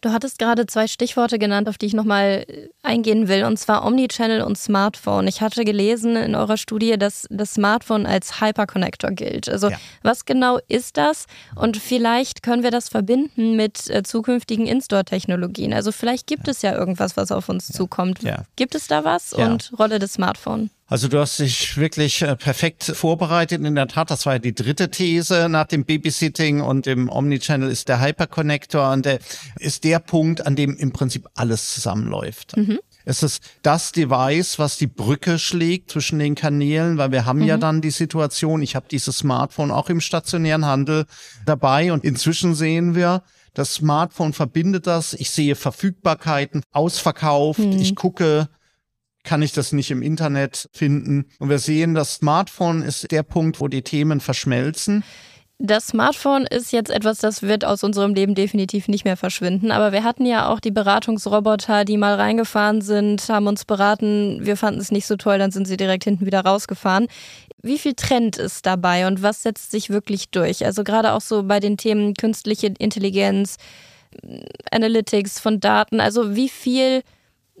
Du 0.00 0.12
hattest 0.12 0.38
gerade 0.38 0.66
zwei 0.66 0.86
Stichworte 0.86 1.38
genannt, 1.38 1.68
auf 1.68 1.76
die 1.76 1.86
ich 1.86 1.94
nochmal 1.94 2.44
äh, 2.46 2.68
eingehen 2.82 3.26
will, 3.26 3.44
und 3.44 3.58
zwar 3.58 3.84
Omnichannel 3.84 4.42
und 4.42 4.56
Smartphone. 4.56 5.26
Ich 5.26 5.40
hatte 5.40 5.64
gelesen 5.64 6.14
in 6.14 6.34
eurer 6.36 6.56
Studie, 6.56 6.96
dass 6.96 7.26
das 7.30 7.54
Smartphone 7.54 8.06
als 8.06 8.40
Hyperconnector 8.40 9.10
gilt. 9.10 9.48
Also 9.48 9.70
ja. 9.70 9.76
was 10.02 10.24
genau 10.24 10.58
ist 10.68 10.96
das? 10.96 11.26
Und 11.56 11.76
vielleicht 11.76 12.44
können 12.44 12.62
wir 12.62 12.70
das 12.70 12.88
verbinden 12.88 13.56
mit 13.56 13.90
äh, 13.90 14.04
zukünftigen 14.04 14.66
In-Store-Technologien. 14.66 15.72
Also 15.72 15.90
vielleicht 15.90 16.28
gibt 16.28 16.46
ja. 16.46 16.52
es 16.52 16.62
ja 16.62 16.76
irgendwas, 16.76 17.16
was 17.16 17.32
auf 17.32 17.48
uns 17.48 17.68
ja. 17.68 17.74
zukommt. 17.74 18.22
Gibt 18.54 18.74
es 18.76 18.86
da 18.86 19.04
was? 19.04 19.32
Und 19.32 19.72
Rolle 19.78 19.98
des 19.98 20.12
Smartphones? 20.12 20.70
Also 20.90 21.08
du 21.08 21.18
hast 21.18 21.38
dich 21.38 21.76
wirklich 21.76 22.22
äh, 22.22 22.34
perfekt 22.34 22.82
vorbereitet. 22.82 23.62
In 23.62 23.74
der 23.74 23.88
Tat, 23.88 24.10
das 24.10 24.24
war 24.24 24.34
ja 24.34 24.38
die 24.38 24.54
dritte 24.54 24.90
These 24.90 25.50
nach 25.50 25.66
dem 25.66 25.84
Babysitting 25.84 26.62
und 26.62 26.86
dem 26.86 27.10
Omnichannel 27.10 27.70
ist 27.70 27.90
der 27.90 28.00
Hyperconnector 28.00 28.90
und 28.90 29.04
der 29.04 29.18
ist 29.58 29.84
der 29.84 29.98
Punkt, 29.98 30.46
an 30.46 30.56
dem 30.56 30.76
im 30.78 30.92
Prinzip 30.92 31.28
alles 31.34 31.74
zusammenläuft. 31.74 32.56
Mhm. 32.56 32.78
Es 33.04 33.22
ist 33.22 33.42
das 33.60 33.92
Device, 33.92 34.58
was 34.58 34.78
die 34.78 34.86
Brücke 34.86 35.38
schlägt 35.38 35.90
zwischen 35.90 36.18
den 36.18 36.34
Kanälen, 36.34 36.96
weil 36.96 37.12
wir 37.12 37.26
haben 37.26 37.40
mhm. 37.40 37.46
ja 37.46 37.58
dann 37.58 37.82
die 37.82 37.90
Situation, 37.90 38.62
ich 38.62 38.74
habe 38.74 38.86
dieses 38.90 39.18
Smartphone 39.18 39.70
auch 39.70 39.90
im 39.90 40.00
stationären 40.00 40.64
Handel 40.64 41.04
dabei 41.44 41.92
und 41.92 42.02
inzwischen 42.02 42.54
sehen 42.54 42.94
wir, 42.94 43.22
das 43.52 43.74
Smartphone 43.74 44.32
verbindet 44.32 44.86
das. 44.86 45.14
Ich 45.14 45.30
sehe 45.30 45.54
Verfügbarkeiten, 45.54 46.62
ausverkauft. 46.72 47.58
Mhm. 47.58 47.72
Ich 47.72 47.94
gucke, 47.94 48.48
kann 49.28 49.42
ich 49.42 49.52
das 49.52 49.72
nicht 49.72 49.90
im 49.90 50.00
Internet 50.00 50.70
finden. 50.72 51.26
Und 51.38 51.50
wir 51.50 51.58
sehen, 51.58 51.94
das 51.94 52.14
Smartphone 52.14 52.80
ist 52.80 53.12
der 53.12 53.22
Punkt, 53.22 53.60
wo 53.60 53.68
die 53.68 53.82
Themen 53.82 54.20
verschmelzen. 54.20 55.04
Das 55.58 55.88
Smartphone 55.88 56.46
ist 56.46 56.72
jetzt 56.72 56.90
etwas, 56.90 57.18
das 57.18 57.42
wird 57.42 57.62
aus 57.62 57.84
unserem 57.84 58.14
Leben 58.14 58.34
definitiv 58.34 58.88
nicht 58.88 59.04
mehr 59.04 59.18
verschwinden. 59.18 59.70
Aber 59.70 59.92
wir 59.92 60.02
hatten 60.02 60.24
ja 60.24 60.48
auch 60.48 60.60
die 60.60 60.70
Beratungsroboter, 60.70 61.84
die 61.84 61.98
mal 61.98 62.14
reingefahren 62.14 62.80
sind, 62.80 63.28
haben 63.28 63.48
uns 63.48 63.66
beraten, 63.66 64.38
wir 64.46 64.56
fanden 64.56 64.80
es 64.80 64.90
nicht 64.90 65.06
so 65.06 65.16
toll, 65.16 65.36
dann 65.36 65.50
sind 65.50 65.66
sie 65.66 65.76
direkt 65.76 66.04
hinten 66.04 66.24
wieder 66.24 66.40
rausgefahren. 66.40 67.06
Wie 67.60 67.78
viel 67.78 67.92
Trend 67.94 68.38
ist 68.38 68.64
dabei 68.64 69.06
und 69.06 69.20
was 69.20 69.42
setzt 69.42 69.72
sich 69.72 69.90
wirklich 69.90 70.30
durch? 70.30 70.64
Also 70.64 70.84
gerade 70.84 71.12
auch 71.12 71.20
so 71.20 71.42
bei 71.42 71.60
den 71.60 71.76
Themen 71.76 72.14
künstliche 72.14 72.72
Intelligenz, 72.78 73.56
Analytics 74.70 75.38
von 75.38 75.60
Daten. 75.60 76.00
Also 76.00 76.34
wie 76.34 76.48
viel 76.48 77.02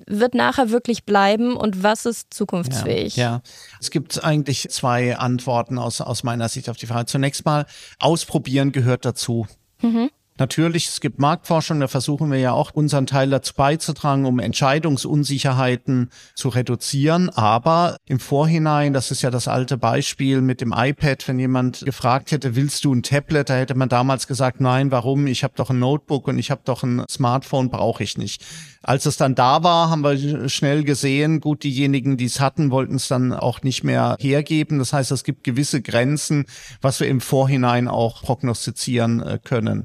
wird 0.06 0.34
nachher 0.34 0.70
wirklich 0.70 1.04
bleiben 1.04 1.56
und 1.56 1.82
was 1.82 2.06
ist 2.06 2.32
zukunftsfähig? 2.32 3.16
Ja, 3.16 3.24
ja. 3.24 3.42
es 3.80 3.90
gibt 3.90 4.22
eigentlich 4.22 4.68
zwei 4.70 5.16
Antworten 5.16 5.78
aus, 5.78 6.00
aus 6.00 6.22
meiner 6.22 6.48
Sicht 6.48 6.68
auf 6.68 6.76
die 6.76 6.86
Frage. 6.86 7.06
Zunächst 7.06 7.44
mal, 7.44 7.66
ausprobieren 7.98 8.72
gehört 8.72 9.04
dazu. 9.04 9.46
Mhm. 9.82 10.10
Natürlich, 10.38 10.86
es 10.86 11.00
gibt 11.00 11.18
Marktforschung, 11.18 11.80
da 11.80 11.88
versuchen 11.88 12.30
wir 12.30 12.38
ja 12.38 12.52
auch 12.52 12.70
unseren 12.72 13.06
Teil 13.06 13.28
dazu 13.28 13.54
beizutragen, 13.54 14.24
um 14.24 14.38
Entscheidungsunsicherheiten 14.38 16.10
zu 16.34 16.48
reduzieren. 16.48 17.28
Aber 17.30 17.96
im 18.06 18.20
Vorhinein, 18.20 18.92
das 18.92 19.10
ist 19.10 19.22
ja 19.22 19.30
das 19.30 19.48
alte 19.48 19.76
Beispiel 19.76 20.40
mit 20.40 20.60
dem 20.60 20.72
iPad, 20.72 21.26
wenn 21.26 21.40
jemand 21.40 21.84
gefragt 21.84 22.30
hätte, 22.30 22.54
willst 22.54 22.84
du 22.84 22.94
ein 22.94 23.02
Tablet, 23.02 23.50
da 23.50 23.56
hätte 23.56 23.74
man 23.74 23.88
damals 23.88 24.28
gesagt, 24.28 24.60
nein, 24.60 24.92
warum? 24.92 25.26
Ich 25.26 25.42
habe 25.42 25.54
doch 25.56 25.70
ein 25.70 25.80
Notebook 25.80 26.28
und 26.28 26.38
ich 26.38 26.52
habe 26.52 26.62
doch 26.64 26.84
ein 26.84 27.04
Smartphone, 27.10 27.68
brauche 27.68 28.04
ich 28.04 28.16
nicht. 28.16 28.44
Als 28.88 29.04
es 29.04 29.18
dann 29.18 29.34
da 29.34 29.62
war, 29.62 29.90
haben 29.90 30.02
wir 30.02 30.48
schnell 30.48 30.82
gesehen, 30.82 31.40
gut, 31.40 31.62
diejenigen, 31.62 32.16
die 32.16 32.24
es 32.24 32.40
hatten, 32.40 32.70
wollten 32.70 32.94
es 32.94 33.06
dann 33.06 33.34
auch 33.34 33.60
nicht 33.60 33.84
mehr 33.84 34.16
hergeben. 34.18 34.78
Das 34.78 34.94
heißt, 34.94 35.10
es 35.10 35.24
gibt 35.24 35.44
gewisse 35.44 35.82
Grenzen, 35.82 36.46
was 36.80 36.98
wir 36.98 37.06
im 37.06 37.20
Vorhinein 37.20 37.86
auch 37.86 38.22
prognostizieren 38.22 39.20
äh, 39.20 39.38
können. 39.44 39.84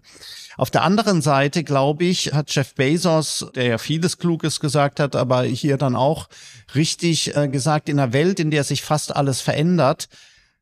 Auf 0.55 0.71
der 0.71 0.83
anderen 0.83 1.21
Seite, 1.21 1.65
glaube 1.65 2.05
ich, 2.05 2.33
hat 2.33 2.55
Jeff 2.55 2.75
Bezos, 2.75 3.45
der 3.55 3.65
ja 3.65 3.77
vieles 3.77 4.19
Kluges 4.19 4.61
gesagt 4.61 5.01
hat, 5.01 5.17
aber 5.17 5.43
hier 5.43 5.75
dann 5.75 5.97
auch 5.97 6.29
richtig 6.73 7.35
äh, 7.35 7.49
gesagt, 7.49 7.89
in 7.89 7.99
einer 7.99 8.13
Welt, 8.13 8.39
in 8.39 8.51
der 8.51 8.63
sich 8.63 8.83
fast 8.83 9.13
alles 9.13 9.41
verändert, 9.41 10.07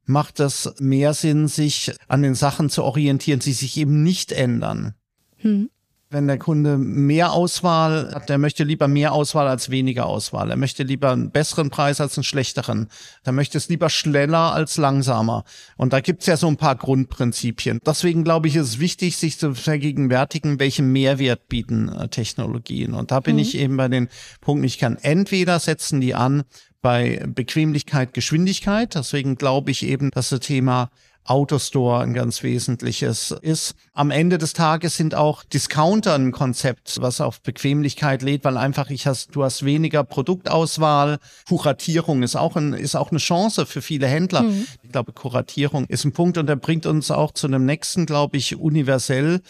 macht 0.06 0.40
es 0.40 0.74
mehr 0.80 1.14
Sinn, 1.14 1.48
sich 1.48 1.94
an 2.08 2.24
den 2.24 2.34
Sachen 2.34 2.72
zu 2.72 2.84
orientieren, 2.86 3.40
die 3.40 3.54
sich 3.54 3.78
eben 3.78 4.02
nicht 4.02 4.32
ändern. 4.32 4.96
Hm. 5.38 5.70
Wenn 6.14 6.28
der 6.28 6.38
Kunde 6.38 6.78
mehr 6.78 7.32
Auswahl 7.32 8.12
hat, 8.14 8.28
der 8.28 8.38
möchte 8.38 8.66
lieber 8.66 8.90
mehr 8.90 9.14
Auswahl 9.14 9.48
als 9.48 9.70
weniger 9.70 10.08
Auswahl. 10.08 10.50
Er 10.50 10.58
möchte 10.58 10.84
lieber 10.84 11.12
einen 11.12 11.32
besseren 11.32 11.70
Preis 11.70 12.02
als 12.02 12.18
einen 12.18 12.26
schlechteren. 12.26 12.90
Er 13.24 13.32
möchte 13.32 13.58
es 13.58 13.70
lieber 13.70 13.90
schneller 13.90 14.52
als 14.54 14.76
langsamer. 14.76 15.46
Und 15.78 15.94
da 15.94 16.02
gibt's 16.02 16.26
ja 16.26 16.36
so 16.36 16.50
ein 16.50 16.58
paar 16.58 16.76
Grundprinzipien. 16.76 17.80
Deswegen 17.86 18.26
glaube 18.26 18.50
ich, 18.50 18.58
ist 18.58 18.68
es 18.68 18.80
wichtig, 18.80 19.16
sich 19.16 19.40
zu 19.40 19.56
vergegenwärtigen, 19.56 20.60
welchen 20.60 20.92
Mehrwert 20.92 21.48
bieten 21.48 21.88
äh, 21.88 22.10
Technologien. 22.10 22.94
Und 22.94 23.12
da 23.12 23.22
bin 23.22 23.36
mhm. 23.38 23.44
ich 23.44 23.58
eben 23.58 23.78
bei 23.78 23.88
den 23.88 24.10
Punkten, 24.42 24.66
ich 24.66 24.80
kann 24.80 24.98
entweder 25.02 25.62
setzen 25.62 26.02
die 26.02 26.14
an 26.14 26.44
bei 26.82 27.24
Bequemlichkeit, 27.26 28.14
Geschwindigkeit. 28.14 28.96
Deswegen 28.96 29.36
glaube 29.36 29.72
ich 29.72 29.84
eben, 29.84 30.12
dass 30.12 30.28
das 30.28 30.42
Thema 30.42 30.92
Autostore 31.24 32.00
ein 32.00 32.14
ganz 32.14 32.44
wesentliches 32.44 33.32
ist. 33.42 33.76
Am 33.94 34.12
Ende 34.12 34.38
des 34.38 34.54
Tages 34.54 34.98
sind 34.98 35.16
auch 35.16 35.44
Discounter 35.44 36.16
ein 36.16 36.32
Konzept, 36.32 36.98
was 37.00 37.22
auf 37.22 37.42
Bequemlichkeit 37.42 38.22
lädt, 38.22 38.44
weil 38.44 38.58
einfach 38.58 38.90
ich 38.90 39.08
hast, 39.08 39.36
du 39.36 39.44
hast 39.44 39.64
weniger 39.64 40.04
Produktauswahl. 40.04 41.20
Kuratierung 41.48 42.24
ist 42.24 42.36
auch 42.36 42.56
ein, 42.56 42.74
ist 42.74 42.96
auch 42.96 43.12
eine 43.12 43.20
Chance 43.20 43.66
für 43.66 43.82
viele 43.82 44.08
Händler. 44.08 44.44
Mhm. 44.44 44.68
Ich 44.82 44.92
glaube, 44.92 45.14
Kuratierung 45.14 45.86
ist 45.86 46.06
ein 46.06 46.12
Punkt 46.12 46.38
und 46.38 46.48
der 46.48 46.56
bringt 46.56 46.86
uns 46.86 47.12
auch 47.12 47.32
zu 47.32 47.48
einem 47.48 47.66
nächsten, 47.66 48.06
glaube 48.06 48.38
ich, 48.38 48.58
universell 48.58 49.42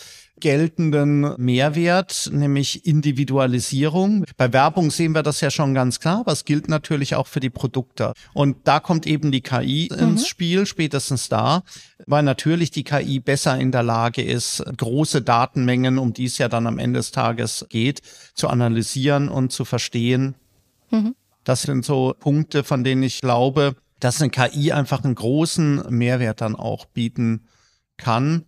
geltenden 0.41 1.35
Mehrwert, 1.37 2.29
nämlich 2.33 2.85
Individualisierung. 2.85 4.25
Bei 4.35 4.51
Werbung 4.51 4.91
sehen 4.91 5.13
wir 5.13 5.23
das 5.23 5.39
ja 5.39 5.49
schon 5.49 5.73
ganz 5.73 5.99
klar, 6.01 6.19
aber 6.19 6.33
es 6.33 6.43
gilt 6.43 6.67
natürlich 6.67 7.15
auch 7.15 7.27
für 7.27 7.39
die 7.39 7.49
Produkte. 7.49 8.13
Und 8.33 8.57
da 8.65 8.81
kommt 8.81 9.07
eben 9.07 9.31
die 9.31 9.41
KI 9.41 9.89
mhm. 9.91 9.99
ins 9.99 10.27
Spiel, 10.27 10.65
spätestens 10.65 11.29
da, 11.29 11.63
weil 12.05 12.23
natürlich 12.23 12.71
die 12.71 12.83
KI 12.83 13.19
besser 13.19 13.57
in 13.57 13.71
der 13.71 13.83
Lage 13.83 14.21
ist, 14.21 14.63
große 14.77 15.21
Datenmengen, 15.21 15.97
um 15.97 16.11
die 16.13 16.25
es 16.25 16.37
ja 16.37 16.49
dann 16.49 16.67
am 16.67 16.79
Ende 16.79 16.99
des 16.99 17.11
Tages 17.11 17.65
geht, 17.69 18.01
zu 18.33 18.49
analysieren 18.49 19.29
und 19.29 19.53
zu 19.53 19.63
verstehen. 19.63 20.35
Mhm. 20.89 21.15
Das 21.43 21.61
sind 21.61 21.85
so 21.85 22.13
Punkte, 22.19 22.63
von 22.63 22.83
denen 22.83 23.03
ich 23.03 23.21
glaube, 23.21 23.75
dass 23.99 24.21
eine 24.21 24.31
KI 24.31 24.71
einfach 24.71 25.03
einen 25.03 25.15
großen 25.15 25.83
Mehrwert 25.89 26.41
dann 26.41 26.55
auch 26.55 26.85
bieten 26.85 27.45
kann 27.97 28.45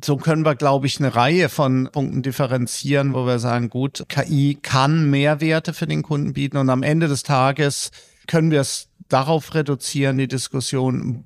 so 0.00 0.16
können 0.16 0.44
wir, 0.44 0.54
glaube 0.54 0.86
ich, 0.86 0.98
eine 0.98 1.14
Reihe 1.14 1.48
von 1.48 1.88
Punkten 1.92 2.22
differenzieren, 2.22 3.12
wo 3.12 3.26
wir 3.26 3.38
sagen, 3.38 3.68
gut, 3.68 4.06
KI 4.08 4.58
kann 4.60 5.10
Mehrwerte 5.10 5.74
für 5.74 5.86
den 5.86 6.02
Kunden 6.02 6.32
bieten 6.32 6.56
und 6.56 6.70
am 6.70 6.82
Ende 6.82 7.08
des 7.08 7.22
Tages 7.22 7.90
können 8.26 8.50
wir 8.50 8.60
es 8.60 8.88
darauf 9.08 9.54
reduzieren, 9.54 10.16
die 10.16 10.28
Diskussion, 10.28 11.24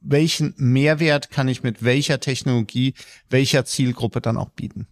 welchen 0.00 0.54
Mehrwert 0.58 1.30
kann 1.30 1.48
ich 1.48 1.62
mit 1.62 1.82
welcher 1.82 2.20
Technologie, 2.20 2.94
welcher 3.30 3.64
Zielgruppe 3.64 4.20
dann 4.20 4.36
auch 4.36 4.50
bieten. 4.50 4.86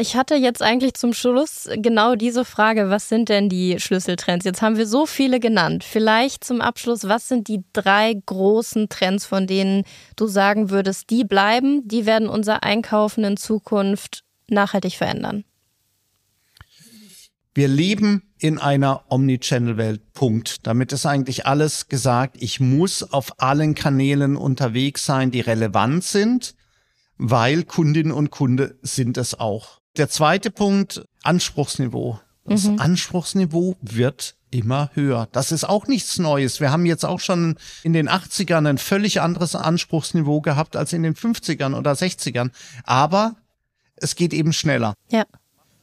Ich 0.00 0.14
hatte 0.14 0.36
jetzt 0.36 0.62
eigentlich 0.62 0.94
zum 0.94 1.12
Schluss 1.12 1.68
genau 1.74 2.14
diese 2.14 2.44
Frage, 2.44 2.88
was 2.88 3.08
sind 3.08 3.28
denn 3.28 3.48
die 3.48 3.80
Schlüsseltrends? 3.80 4.44
Jetzt 4.44 4.62
haben 4.62 4.76
wir 4.76 4.86
so 4.86 5.06
viele 5.06 5.40
genannt. 5.40 5.82
Vielleicht 5.82 6.44
zum 6.44 6.60
Abschluss, 6.60 7.08
was 7.08 7.26
sind 7.26 7.48
die 7.48 7.64
drei 7.72 8.14
großen 8.14 8.88
Trends, 8.88 9.26
von 9.26 9.48
denen 9.48 9.82
du 10.14 10.28
sagen 10.28 10.70
würdest, 10.70 11.10
die 11.10 11.24
bleiben, 11.24 11.88
die 11.88 12.06
werden 12.06 12.28
unser 12.28 12.62
Einkaufen 12.62 13.24
in 13.24 13.36
Zukunft 13.36 14.22
nachhaltig 14.48 14.94
verändern? 14.94 15.42
Wir 17.52 17.66
leben 17.66 18.22
in 18.38 18.58
einer 18.58 19.04
Omnichannel-Welt. 19.08 20.12
Punkt. 20.12 20.64
Damit 20.64 20.92
ist 20.92 21.06
eigentlich 21.06 21.44
alles 21.44 21.88
gesagt. 21.88 22.36
Ich 22.38 22.60
muss 22.60 23.02
auf 23.02 23.40
allen 23.40 23.74
Kanälen 23.74 24.36
unterwegs 24.36 25.04
sein, 25.04 25.32
die 25.32 25.40
relevant 25.40 26.04
sind, 26.04 26.54
weil 27.16 27.64
Kundinnen 27.64 28.12
und 28.12 28.30
Kunde 28.30 28.78
sind 28.82 29.18
es 29.18 29.40
auch. 29.40 29.77
Der 29.98 30.08
zweite 30.08 30.50
Punkt, 30.52 31.04
Anspruchsniveau. 31.24 32.20
Das 32.44 32.64
mhm. 32.64 32.78
Anspruchsniveau 32.78 33.76
wird 33.82 34.36
immer 34.50 34.90
höher. 34.94 35.28
Das 35.32 35.52
ist 35.52 35.64
auch 35.64 35.86
nichts 35.86 36.18
Neues. 36.18 36.60
Wir 36.60 36.70
haben 36.70 36.86
jetzt 36.86 37.04
auch 37.04 37.20
schon 37.20 37.56
in 37.82 37.92
den 37.92 38.08
80ern 38.08 38.66
ein 38.66 38.78
völlig 38.78 39.20
anderes 39.20 39.54
Anspruchsniveau 39.54 40.40
gehabt 40.40 40.76
als 40.76 40.92
in 40.92 41.02
den 41.02 41.14
50ern 41.14 41.76
oder 41.76 41.92
60ern. 41.92 42.50
Aber 42.84 43.34
es 43.96 44.14
geht 44.14 44.32
eben 44.32 44.52
schneller. 44.52 44.94
Ja. 45.10 45.24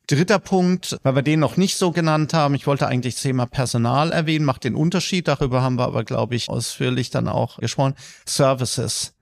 Dritter 0.08 0.40
Punkt, 0.40 0.98
weil 1.04 1.16
wir 1.16 1.22
den 1.22 1.40
noch 1.40 1.58
nicht 1.58 1.78
so 1.78 1.92
genannt 1.92 2.34
haben, 2.34 2.56
ich 2.56 2.68
wollte 2.68 2.88
eigentlich 2.88 3.16
das 3.16 3.24
Thema 3.24 3.48
Personal 3.48 4.12
erwähnen, 4.12 4.46
macht 4.46 4.64
den 4.64 4.76
Unterschied, 4.76 5.28
darüber 5.28 5.64
haben 5.64 5.78
wir 5.78 5.86
aber, 5.86 6.04
glaube 6.04 6.36
ich, 6.36 6.48
ausführlich 6.48 7.10
dann 7.10 7.28
auch 7.28 7.58
gesprochen. 7.58 7.96
Services. 8.26 9.14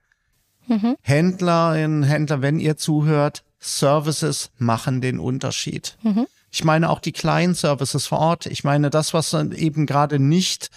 Mhm. 0.66 0.96
Händlerinnen, 1.00 2.02
Händler, 2.02 2.42
wenn 2.42 2.60
ihr 2.60 2.76
zuhört, 2.76 3.43
Services 3.64 4.50
machen 4.58 5.00
den 5.00 5.18
Unterschied. 5.18 5.96
Mhm. 6.02 6.26
Ich 6.50 6.64
meine 6.64 6.90
auch 6.90 7.00
die 7.00 7.12
kleinen 7.12 7.54
Services 7.54 8.06
vor 8.06 8.18
Ort. 8.18 8.46
Ich 8.46 8.62
meine 8.62 8.90
das, 8.90 9.14
was 9.14 9.32
eben 9.32 9.86
gerade 9.86 10.18
nicht 10.18 10.70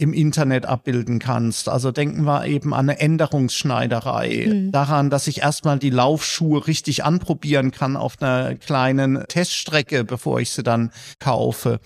im 0.00 0.14
Internet 0.14 0.64
abbilden 0.64 1.18
kannst. 1.18 1.68
Also 1.68 1.92
denken 1.92 2.24
wir 2.24 2.46
eben 2.46 2.72
an 2.72 2.88
eine 2.88 2.98
Änderungsschneiderei, 2.98 4.46
mhm. 4.48 4.72
daran, 4.72 5.10
dass 5.10 5.26
ich 5.26 5.42
erstmal 5.42 5.78
die 5.78 5.90
Laufschuhe 5.90 6.66
richtig 6.66 7.04
anprobieren 7.04 7.70
kann 7.70 7.96
auf 7.96 8.20
einer 8.20 8.54
kleinen 8.54 9.22
Teststrecke, 9.28 10.04
bevor 10.04 10.40
ich 10.40 10.50
sie 10.50 10.62
dann 10.62 10.90
kaufe. 11.18 11.80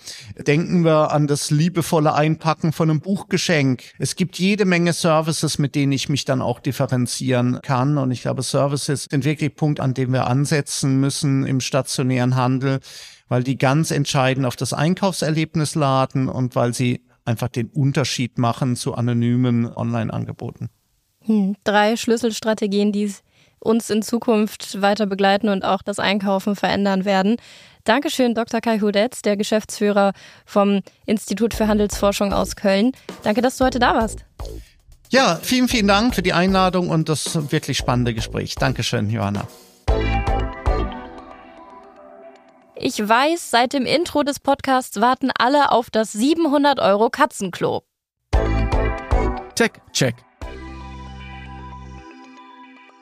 Denken 0.47 0.85
wir 0.85 1.11
an 1.11 1.27
das 1.27 1.51
liebevolle 1.51 2.13
Einpacken 2.13 2.71
von 2.71 2.89
einem 2.89 3.01
Buchgeschenk. 3.01 3.83
Es 3.99 4.15
gibt 4.15 4.39
jede 4.39 4.63
Menge 4.63 4.93
Services, 4.93 5.59
mit 5.59 5.75
denen 5.75 5.91
ich 5.91 6.07
mich 6.07 6.23
dann 6.23 6.41
auch 6.41 6.61
differenzieren 6.61 7.59
kann. 7.61 7.97
Und 7.97 8.11
ich 8.11 8.21
glaube, 8.21 8.43
Services 8.43 9.07
sind 9.11 9.25
wirklich 9.25 9.55
Punkt, 9.55 9.81
an 9.81 9.93
dem 9.93 10.13
wir 10.13 10.27
ansetzen 10.27 11.01
müssen 11.01 11.45
im 11.45 11.59
stationären 11.59 12.37
Handel 12.37 12.79
weil 13.27 13.43
die 13.43 13.57
ganz 13.57 13.91
entscheidend 13.91 14.45
auf 14.45 14.55
das 14.55 14.73
Einkaufserlebnis 14.73 15.75
laden 15.75 16.29
und 16.29 16.55
weil 16.55 16.73
sie 16.73 17.01
einfach 17.25 17.49
den 17.49 17.67
Unterschied 17.67 18.37
machen 18.37 18.75
zu 18.75 18.95
anonymen 18.95 19.65
Online-Angeboten. 19.65 20.69
Hm, 21.21 21.55
drei 21.63 21.97
Schlüsselstrategien, 21.97 22.91
die 22.91 23.11
uns 23.59 23.89
in 23.89 24.01
Zukunft 24.01 24.81
weiter 24.81 25.07
begleiten 25.07 25.49
und 25.49 25.65
auch 25.65 25.81
das 25.81 25.99
Einkaufen 25.99 26.55
verändern 26.55 27.03
werden. 27.03 27.37
Dankeschön, 27.83 28.33
Dr. 28.33 28.61
Kai 28.61 28.79
Hudetz, 28.79 29.21
der 29.21 29.37
Geschäftsführer 29.37 30.13
vom 30.45 30.81
Institut 31.05 31.53
für 31.53 31.67
Handelsforschung 31.67 32.31
aus 32.31 32.55
Köln. 32.55 32.91
Danke, 33.23 33.41
dass 33.41 33.57
du 33.57 33.65
heute 33.65 33.79
da 33.79 33.95
warst. 33.95 34.25
Ja, 35.09 35.39
vielen, 35.41 35.67
vielen 35.67 35.87
Dank 35.87 36.15
für 36.15 36.23
die 36.23 36.33
Einladung 36.33 36.89
und 36.89 37.09
das 37.09 37.51
wirklich 37.51 37.77
spannende 37.77 38.13
Gespräch. 38.13 38.55
Dankeschön, 38.55 39.09
Johanna. 39.09 39.47
Ich 42.77 42.99
weiß, 42.99 43.51
seit 43.51 43.71
dem 43.71 43.85
Intro 43.85 44.23
des 44.23 44.41
Podcasts 44.41 44.99
warten 44.99 45.31
alle 45.37 45.71
auf 45.71 45.89
das 45.89 46.11
700 46.11 46.79
Euro 46.79 47.09
Katzenklo. 47.09 47.83
Check, 49.55 49.79
check. 49.93 50.15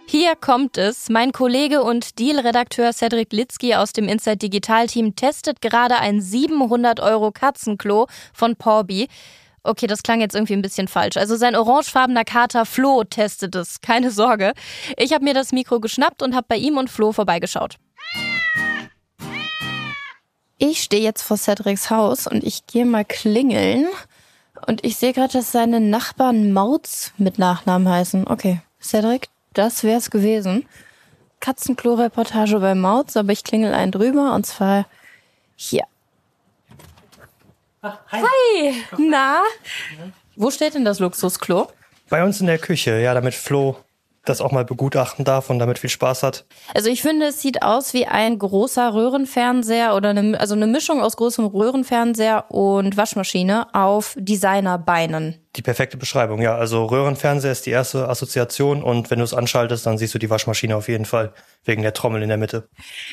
Hier 0.05 0.35
kommt 0.35 0.77
es. 0.77 1.09
Mein 1.09 1.31
Kollege 1.31 1.81
und 1.81 2.19
Deal-Redakteur 2.19 2.93
Cedric 2.93 3.33
Litzky 3.33 3.73
aus 3.73 3.93
dem 3.93 4.07
Inside 4.07 4.37
Digital 4.37 4.85
Team 4.85 5.15
testet 5.15 5.59
gerade 5.59 5.95
ein 5.95 6.21
700 6.21 6.99
Euro 6.99 7.31
Katzenklo 7.31 8.05
von 8.31 8.55
Porby. 8.55 9.07
Okay, 9.63 9.87
das 9.87 10.03
klang 10.03 10.21
jetzt 10.21 10.35
irgendwie 10.35 10.53
ein 10.53 10.61
bisschen 10.61 10.87
falsch. 10.87 11.17
Also 11.17 11.35
sein 11.35 11.55
orangefarbener 11.55 12.25
Kater 12.25 12.67
Flo 12.67 13.05
testet 13.05 13.55
es. 13.55 13.81
Keine 13.81 14.11
Sorge. 14.11 14.53
Ich 14.97 15.13
habe 15.13 15.23
mir 15.23 15.33
das 15.33 15.51
Mikro 15.51 15.79
geschnappt 15.79 16.21
und 16.21 16.35
habe 16.35 16.45
bei 16.47 16.57
ihm 16.57 16.77
und 16.77 16.91
Flo 16.91 17.11
vorbeigeschaut. 17.11 17.77
Ich 20.65 20.81
stehe 20.81 21.03
jetzt 21.03 21.23
vor 21.23 21.35
Cedrics 21.35 21.89
Haus 21.89 22.25
und 22.25 22.41
ich 22.41 22.65
gehe 22.67 22.85
mal 22.85 23.03
klingeln. 23.03 23.85
Und 24.65 24.85
ich 24.85 24.95
sehe 24.95 25.11
gerade, 25.11 25.33
dass 25.33 25.51
seine 25.51 25.81
Nachbarn 25.81 26.53
Mautz 26.53 27.11
mit 27.17 27.37
Nachnamen 27.37 27.89
heißen. 27.89 28.27
Okay, 28.27 28.61
Cedric, 28.81 29.27
das 29.53 29.83
wär's 29.83 30.09
gewesen. 30.09 30.65
Katzenklo-Reportage 31.41 32.61
bei 32.61 32.75
Mautz, 32.75 33.17
aber 33.17 33.33
ich 33.33 33.43
klingel 33.43 33.73
einen 33.73 33.91
drüber 33.91 34.33
und 34.33 34.45
zwar 34.45 34.85
hier. 35.57 35.83
Ach, 37.81 37.99
hi. 38.09 38.21
hi. 38.21 38.83
Na? 38.97 39.41
Wo 40.37 40.49
steht 40.49 40.75
denn 40.75 40.85
das 40.85 40.99
Luxusklo? 40.99 41.67
Bei 42.07 42.23
uns 42.23 42.39
in 42.39 42.47
der 42.47 42.57
Küche, 42.57 43.01
ja, 43.01 43.13
damit 43.13 43.33
Flo 43.33 43.75
das 44.25 44.39
auch 44.39 44.51
mal 44.51 44.63
begutachten 44.63 45.25
darf 45.25 45.49
und 45.49 45.59
damit 45.59 45.79
viel 45.79 45.89
Spaß 45.89 46.23
hat. 46.23 46.45
Also 46.73 46.89
ich 46.89 47.01
finde, 47.01 47.27
es 47.27 47.41
sieht 47.41 47.61
aus 47.61 47.93
wie 47.93 48.05
ein 48.05 48.39
großer 48.39 48.93
Röhrenfernseher 48.93 49.95
oder 49.95 50.09
eine, 50.09 50.39
also 50.39 50.55
eine 50.55 50.67
Mischung 50.67 51.01
aus 51.01 51.17
großem 51.17 51.45
Röhrenfernseher 51.45 52.49
und 52.49 52.95
Waschmaschine 52.95 53.73
auf 53.73 54.15
Designerbeinen. 54.17 55.39
Die 55.55 55.61
perfekte 55.61 55.97
Beschreibung, 55.97 56.41
ja. 56.41 56.55
Also 56.55 56.85
Röhrenfernseher 56.85 57.51
ist 57.51 57.65
die 57.65 57.71
erste 57.71 58.07
Assoziation 58.07 58.81
und 58.81 59.11
wenn 59.11 59.19
du 59.19 59.25
es 59.25 59.33
anschaltest, 59.33 59.85
dann 59.85 59.97
siehst 59.97 60.13
du 60.13 60.19
die 60.19 60.29
Waschmaschine 60.29 60.75
auf 60.75 60.87
jeden 60.87 61.05
Fall 61.05 61.33
wegen 61.65 61.81
der 61.81 61.93
Trommel 61.93 62.23
in 62.23 62.29
der 62.29 62.37
Mitte. 62.37 62.69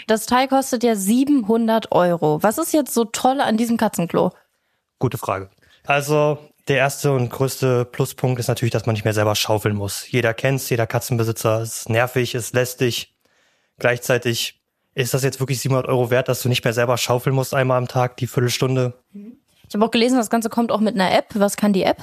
Das 0.06 0.26
Teil 0.26 0.46
kostet 0.46 0.84
ja 0.84 0.94
700 0.94 1.90
Euro. 1.92 2.42
Was 2.42 2.58
ist 2.58 2.72
jetzt 2.72 2.94
so 2.94 3.04
toll 3.04 3.40
an 3.40 3.56
diesem 3.56 3.76
Katzenklo? 3.76 4.30
Gute 5.00 5.18
Frage. 5.18 5.50
Also 5.84 6.38
der 6.68 6.76
erste 6.76 7.12
und 7.12 7.30
größte 7.30 7.84
Pluspunkt 7.84 8.38
ist 8.38 8.48
natürlich, 8.48 8.72
dass 8.72 8.86
man 8.86 8.94
nicht 8.94 9.04
mehr 9.04 9.14
selber 9.14 9.34
schaufeln 9.34 9.76
muss. 9.76 10.10
Jeder 10.10 10.34
kennt's, 10.34 10.68
jeder 10.70 10.86
Katzenbesitzer 10.86 11.62
ist 11.62 11.88
nervig, 11.88 12.34
ist 12.34 12.54
lästig. 12.54 13.16
Gleichzeitig 13.78 14.60
ist 14.94 15.14
das 15.14 15.22
jetzt 15.22 15.40
wirklich 15.40 15.60
700 15.60 15.88
Euro 15.88 16.10
wert, 16.10 16.28
dass 16.28 16.42
du 16.42 16.48
nicht 16.48 16.64
mehr 16.64 16.72
selber 16.72 16.98
schaufeln 16.98 17.34
musst 17.34 17.54
einmal 17.54 17.78
am 17.78 17.88
Tag, 17.88 18.16
die 18.16 18.26
Viertelstunde. 18.26 18.94
Ich 19.12 19.74
habe 19.74 19.84
auch 19.84 19.90
gelesen, 19.90 20.16
das 20.16 20.30
Ganze 20.30 20.50
kommt 20.50 20.72
auch 20.72 20.80
mit 20.80 20.94
einer 20.94 21.16
App. 21.16 21.28
Was 21.34 21.56
kann 21.56 21.72
die 21.72 21.84
App? 21.84 22.02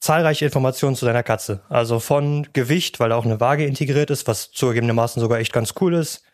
Zahlreiche 0.00 0.46
Informationen 0.46 0.96
zu 0.96 1.06
deiner 1.06 1.22
Katze. 1.22 1.62
Also 1.68 2.00
von 2.00 2.48
Gewicht, 2.52 3.00
weil 3.00 3.12
auch 3.12 3.24
eine 3.24 3.40
Waage 3.40 3.64
integriert 3.64 4.10
ist, 4.10 4.26
was 4.26 4.50
zugegebenermaßen 4.50 5.20
sogar 5.20 5.38
echt 5.38 5.52
ganz 5.52 5.74
cool 5.80 5.94
ist, 5.94 6.24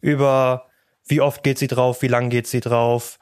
über 0.00 0.66
wie 1.06 1.20
oft 1.20 1.42
geht 1.42 1.58
sie 1.58 1.66
drauf, 1.66 2.02
wie 2.02 2.08
lang 2.08 2.30
geht 2.30 2.46
sie 2.46 2.60
drauf, 2.60 3.18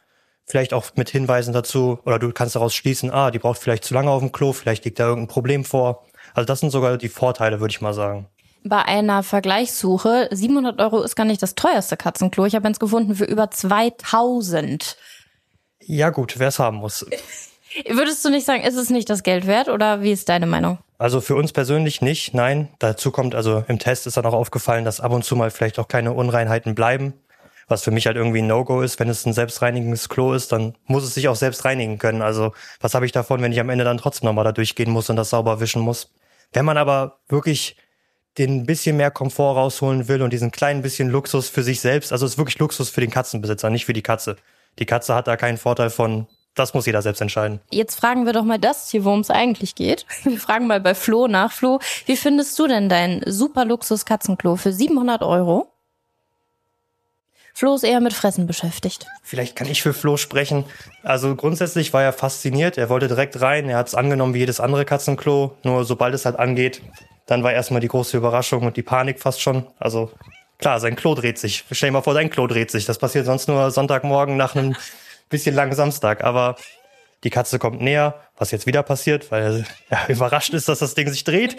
vielleicht 0.48 0.72
auch 0.72 0.86
mit 0.96 1.10
Hinweisen 1.10 1.52
dazu, 1.52 1.98
oder 2.04 2.18
du 2.18 2.32
kannst 2.32 2.56
daraus 2.56 2.74
schließen, 2.74 3.10
ah, 3.10 3.30
die 3.30 3.38
braucht 3.38 3.58
vielleicht 3.58 3.84
zu 3.84 3.94
lange 3.94 4.10
auf 4.10 4.20
dem 4.20 4.32
Klo, 4.32 4.52
vielleicht 4.52 4.84
liegt 4.84 4.98
da 4.98 5.06
irgendein 5.06 5.28
Problem 5.28 5.64
vor. 5.64 6.04
Also 6.34 6.46
das 6.46 6.60
sind 6.60 6.70
sogar 6.70 6.96
die 6.96 7.08
Vorteile, 7.08 7.60
würde 7.60 7.72
ich 7.72 7.80
mal 7.80 7.94
sagen. 7.94 8.26
Bei 8.64 8.82
einer 8.84 9.22
Vergleichssuche, 9.22 10.28
700 10.30 10.80
Euro 10.80 11.02
ist 11.02 11.14
gar 11.16 11.24
nicht 11.24 11.42
das 11.42 11.54
teuerste 11.54 11.96
Katzenklo. 11.96 12.44
Ich 12.44 12.54
habe 12.54 12.66
eins 12.66 12.80
gefunden 12.80 13.14
für 13.14 13.24
über 13.24 13.50
2000. 13.50 14.96
Ja 15.84 16.10
gut, 16.10 16.38
wer 16.38 16.48
es 16.48 16.58
haben 16.58 16.78
muss. 16.78 17.06
Würdest 17.88 18.24
du 18.24 18.30
nicht 18.30 18.46
sagen, 18.46 18.62
ist 18.62 18.76
es 18.76 18.90
nicht 18.90 19.08
das 19.10 19.22
Geld 19.22 19.46
wert 19.46 19.68
oder 19.68 20.02
wie 20.02 20.10
ist 20.10 20.28
deine 20.28 20.46
Meinung? 20.46 20.78
Also 20.98 21.20
für 21.20 21.36
uns 21.36 21.52
persönlich 21.52 22.02
nicht, 22.02 22.34
nein. 22.34 22.68
Dazu 22.78 23.12
kommt 23.12 23.34
also 23.34 23.64
im 23.68 23.78
Test 23.78 24.06
ist 24.06 24.16
dann 24.16 24.26
auch 24.26 24.32
aufgefallen, 24.32 24.84
dass 24.84 25.00
ab 25.00 25.12
und 25.12 25.24
zu 25.24 25.36
mal 25.36 25.50
vielleicht 25.50 25.78
auch 25.78 25.86
keine 25.86 26.12
Unreinheiten 26.12 26.74
bleiben 26.74 27.14
was 27.68 27.84
für 27.84 27.90
mich 27.90 28.06
halt 28.06 28.16
irgendwie 28.16 28.40
ein 28.40 28.46
No-Go 28.46 28.80
ist. 28.80 28.98
Wenn 28.98 29.08
es 29.08 29.24
ein 29.26 29.32
selbstreinigendes 29.32 30.08
Klo 30.08 30.32
ist, 30.32 30.52
dann 30.52 30.74
muss 30.86 31.04
es 31.04 31.14
sich 31.14 31.28
auch 31.28 31.36
selbst 31.36 31.64
reinigen 31.64 31.98
können. 31.98 32.22
Also 32.22 32.52
was 32.80 32.94
habe 32.94 33.06
ich 33.06 33.12
davon, 33.12 33.42
wenn 33.42 33.52
ich 33.52 33.60
am 33.60 33.68
Ende 33.68 33.84
dann 33.84 33.98
trotzdem 33.98 34.26
nochmal 34.26 34.44
da 34.44 34.52
durchgehen 34.52 34.90
muss 34.90 35.10
und 35.10 35.16
das 35.16 35.30
sauber 35.30 35.60
wischen 35.60 35.82
muss? 35.82 36.10
Wenn 36.52 36.64
man 36.64 36.78
aber 36.78 37.20
wirklich 37.28 37.76
den 38.38 38.66
bisschen 38.66 38.96
mehr 38.96 39.10
Komfort 39.10 39.54
rausholen 39.54 40.08
will 40.08 40.22
und 40.22 40.32
diesen 40.32 40.50
kleinen 40.50 40.82
bisschen 40.82 41.10
Luxus 41.10 41.48
für 41.48 41.62
sich 41.62 41.80
selbst, 41.80 42.12
also 42.12 42.24
es 42.24 42.32
ist 42.32 42.38
wirklich 42.38 42.58
Luxus 42.58 42.88
für 42.88 43.00
den 43.00 43.10
Katzenbesitzer, 43.10 43.68
nicht 43.68 43.84
für 43.84 43.92
die 43.92 44.02
Katze. 44.02 44.36
Die 44.78 44.86
Katze 44.86 45.14
hat 45.14 45.26
da 45.26 45.36
keinen 45.36 45.58
Vorteil 45.58 45.90
von, 45.90 46.28
das 46.54 46.72
muss 46.72 46.86
jeder 46.86 47.02
selbst 47.02 47.20
entscheiden. 47.20 47.60
Jetzt 47.70 47.96
fragen 47.96 48.26
wir 48.26 48.32
doch 48.32 48.44
mal 48.44 48.58
das 48.58 48.90
hier, 48.90 49.04
worum 49.04 49.20
es 49.20 49.30
eigentlich 49.30 49.74
geht. 49.74 50.06
Wir 50.24 50.38
fragen 50.38 50.66
mal 50.66 50.80
bei 50.80 50.94
Flo 50.94 51.28
nach. 51.28 51.52
Flo, 51.52 51.80
wie 52.06 52.16
findest 52.16 52.58
du 52.58 52.66
denn 52.66 52.88
dein 52.88 53.22
super 53.26 53.64
Luxus 53.64 54.04
Katzenklo 54.04 54.56
für 54.56 54.72
700 54.72 55.22
Euro? 55.22 55.72
Flo 57.58 57.74
ist 57.74 57.82
eher 57.82 57.98
mit 57.98 58.12
Fressen 58.12 58.46
beschäftigt. 58.46 59.08
Vielleicht 59.24 59.56
kann 59.56 59.66
ich 59.66 59.82
für 59.82 59.92
Flo 59.92 60.16
sprechen. 60.16 60.64
Also 61.02 61.34
grundsätzlich 61.34 61.92
war 61.92 62.04
er 62.04 62.12
fasziniert. 62.12 62.78
Er 62.78 62.88
wollte 62.88 63.08
direkt 63.08 63.40
rein. 63.40 63.68
Er 63.68 63.78
hat 63.78 63.88
es 63.88 63.96
angenommen 63.96 64.32
wie 64.32 64.38
jedes 64.38 64.60
andere 64.60 64.84
Katzenklo. 64.84 65.56
Nur 65.64 65.84
sobald 65.84 66.14
es 66.14 66.24
halt 66.24 66.38
angeht, 66.38 66.80
dann 67.26 67.42
war 67.42 67.52
erstmal 67.52 67.80
die 67.80 67.88
große 67.88 68.16
Überraschung 68.16 68.62
und 68.62 68.76
die 68.76 68.84
Panik 68.84 69.18
fast 69.18 69.40
schon. 69.40 69.66
Also 69.80 70.12
klar, 70.58 70.78
sein 70.78 70.94
Klo 70.94 71.16
dreht 71.16 71.36
sich. 71.36 71.64
Stell 71.72 71.88
dir 71.88 71.94
mal 71.94 72.02
vor, 72.02 72.14
dein 72.14 72.30
Klo 72.30 72.46
dreht 72.46 72.70
sich. 72.70 72.84
Das 72.84 72.98
passiert 72.98 73.26
sonst 73.26 73.48
nur 73.48 73.72
Sonntagmorgen 73.72 74.36
nach 74.36 74.54
einem 74.54 74.76
bisschen 75.28 75.56
langen 75.56 75.74
Samstag. 75.74 76.22
Aber 76.22 76.54
die 77.24 77.30
Katze 77.30 77.58
kommt 77.58 77.80
näher, 77.80 78.20
was 78.36 78.52
jetzt 78.52 78.66
wieder 78.66 78.84
passiert, 78.84 79.32
weil 79.32 79.64
er 79.88 80.08
überrascht 80.08 80.54
ist, 80.54 80.68
dass 80.68 80.78
das 80.78 80.94
Ding 80.94 81.08
sich 81.08 81.24
dreht. 81.24 81.56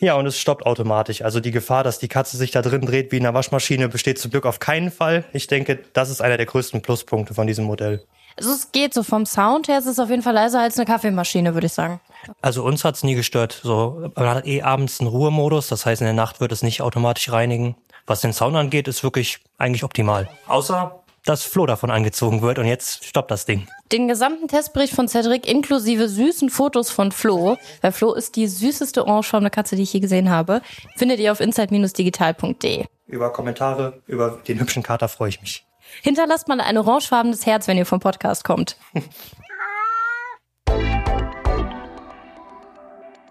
Ja, 0.00 0.14
und 0.14 0.26
es 0.26 0.38
stoppt 0.38 0.66
automatisch. 0.66 1.22
Also 1.22 1.40
die 1.40 1.50
Gefahr, 1.50 1.84
dass 1.84 1.98
die 1.98 2.08
Katze 2.08 2.36
sich 2.36 2.50
da 2.50 2.62
drin 2.62 2.82
dreht 2.82 3.12
wie 3.12 3.16
in 3.16 3.26
einer 3.26 3.34
Waschmaschine, 3.34 3.88
besteht 3.88 4.18
zum 4.18 4.30
Glück 4.30 4.46
auf 4.46 4.58
keinen 4.58 4.90
Fall. 4.90 5.24
Ich 5.32 5.46
denke, 5.46 5.78
das 5.92 6.10
ist 6.10 6.20
einer 6.20 6.36
der 6.36 6.46
größten 6.46 6.82
Pluspunkte 6.82 7.34
von 7.34 7.46
diesem 7.46 7.64
Modell. 7.64 8.04
Also 8.38 8.50
es 8.50 8.70
geht 8.70 8.92
so 8.92 9.02
vom 9.02 9.24
Sound 9.24 9.68
her, 9.68 9.78
es 9.78 9.86
ist 9.86 9.98
auf 9.98 10.10
jeden 10.10 10.22
Fall 10.22 10.34
leiser 10.34 10.60
als 10.60 10.76
eine 10.76 10.84
Kaffeemaschine, 10.84 11.54
würde 11.54 11.68
ich 11.68 11.72
sagen. 11.72 12.00
Also 12.42 12.64
uns 12.64 12.84
hat's 12.84 13.02
nie 13.02 13.14
gestört. 13.14 13.58
So, 13.62 14.10
man 14.14 14.28
hat 14.28 14.46
eh 14.46 14.60
abends 14.60 15.00
einen 15.00 15.08
Ruhemodus, 15.08 15.68
das 15.68 15.86
heißt 15.86 16.02
in 16.02 16.06
der 16.06 16.14
Nacht 16.14 16.40
wird 16.40 16.52
es 16.52 16.62
nicht 16.62 16.82
automatisch 16.82 17.32
reinigen. 17.32 17.76
Was 18.06 18.20
den 18.20 18.34
Sound 18.34 18.54
angeht, 18.56 18.88
ist 18.88 19.02
wirklich 19.02 19.38
eigentlich 19.56 19.84
optimal. 19.84 20.28
Außer 20.46 21.00
dass 21.26 21.42
Flo 21.42 21.66
davon 21.66 21.90
angezogen 21.90 22.40
wird 22.40 22.58
und 22.58 22.66
jetzt 22.66 23.04
stoppt 23.04 23.30
das 23.30 23.44
Ding. 23.44 23.66
Den 23.92 24.08
gesamten 24.08 24.48
Testbericht 24.48 24.94
von 24.94 25.08
Cedric 25.08 25.46
inklusive 25.46 26.08
süßen 26.08 26.50
Fotos 26.50 26.90
von 26.90 27.12
Flo, 27.12 27.56
weil 27.82 27.92
Flo 27.92 28.14
ist 28.14 28.36
die 28.36 28.46
süßeste 28.46 29.06
orangefarbene 29.06 29.50
Katze, 29.50 29.76
die 29.76 29.82
ich 29.82 29.92
je 29.92 30.00
gesehen 30.00 30.30
habe, 30.30 30.62
findet 30.96 31.20
ihr 31.20 31.32
auf 31.32 31.40
insight-digital.de. 31.40 32.86
Über 33.06 33.32
Kommentare, 33.32 34.00
über 34.06 34.38
den 34.48 34.58
hübschen 34.58 34.82
Kater 34.82 35.08
freue 35.08 35.28
ich 35.28 35.40
mich. 35.40 35.66
Hinterlasst 36.02 36.48
mal 36.48 36.60
ein 36.60 36.78
orangefarbenes 36.78 37.46
Herz, 37.46 37.68
wenn 37.68 37.76
ihr 37.76 37.86
vom 37.86 38.00
Podcast 38.00 38.44
kommt. 38.44 38.76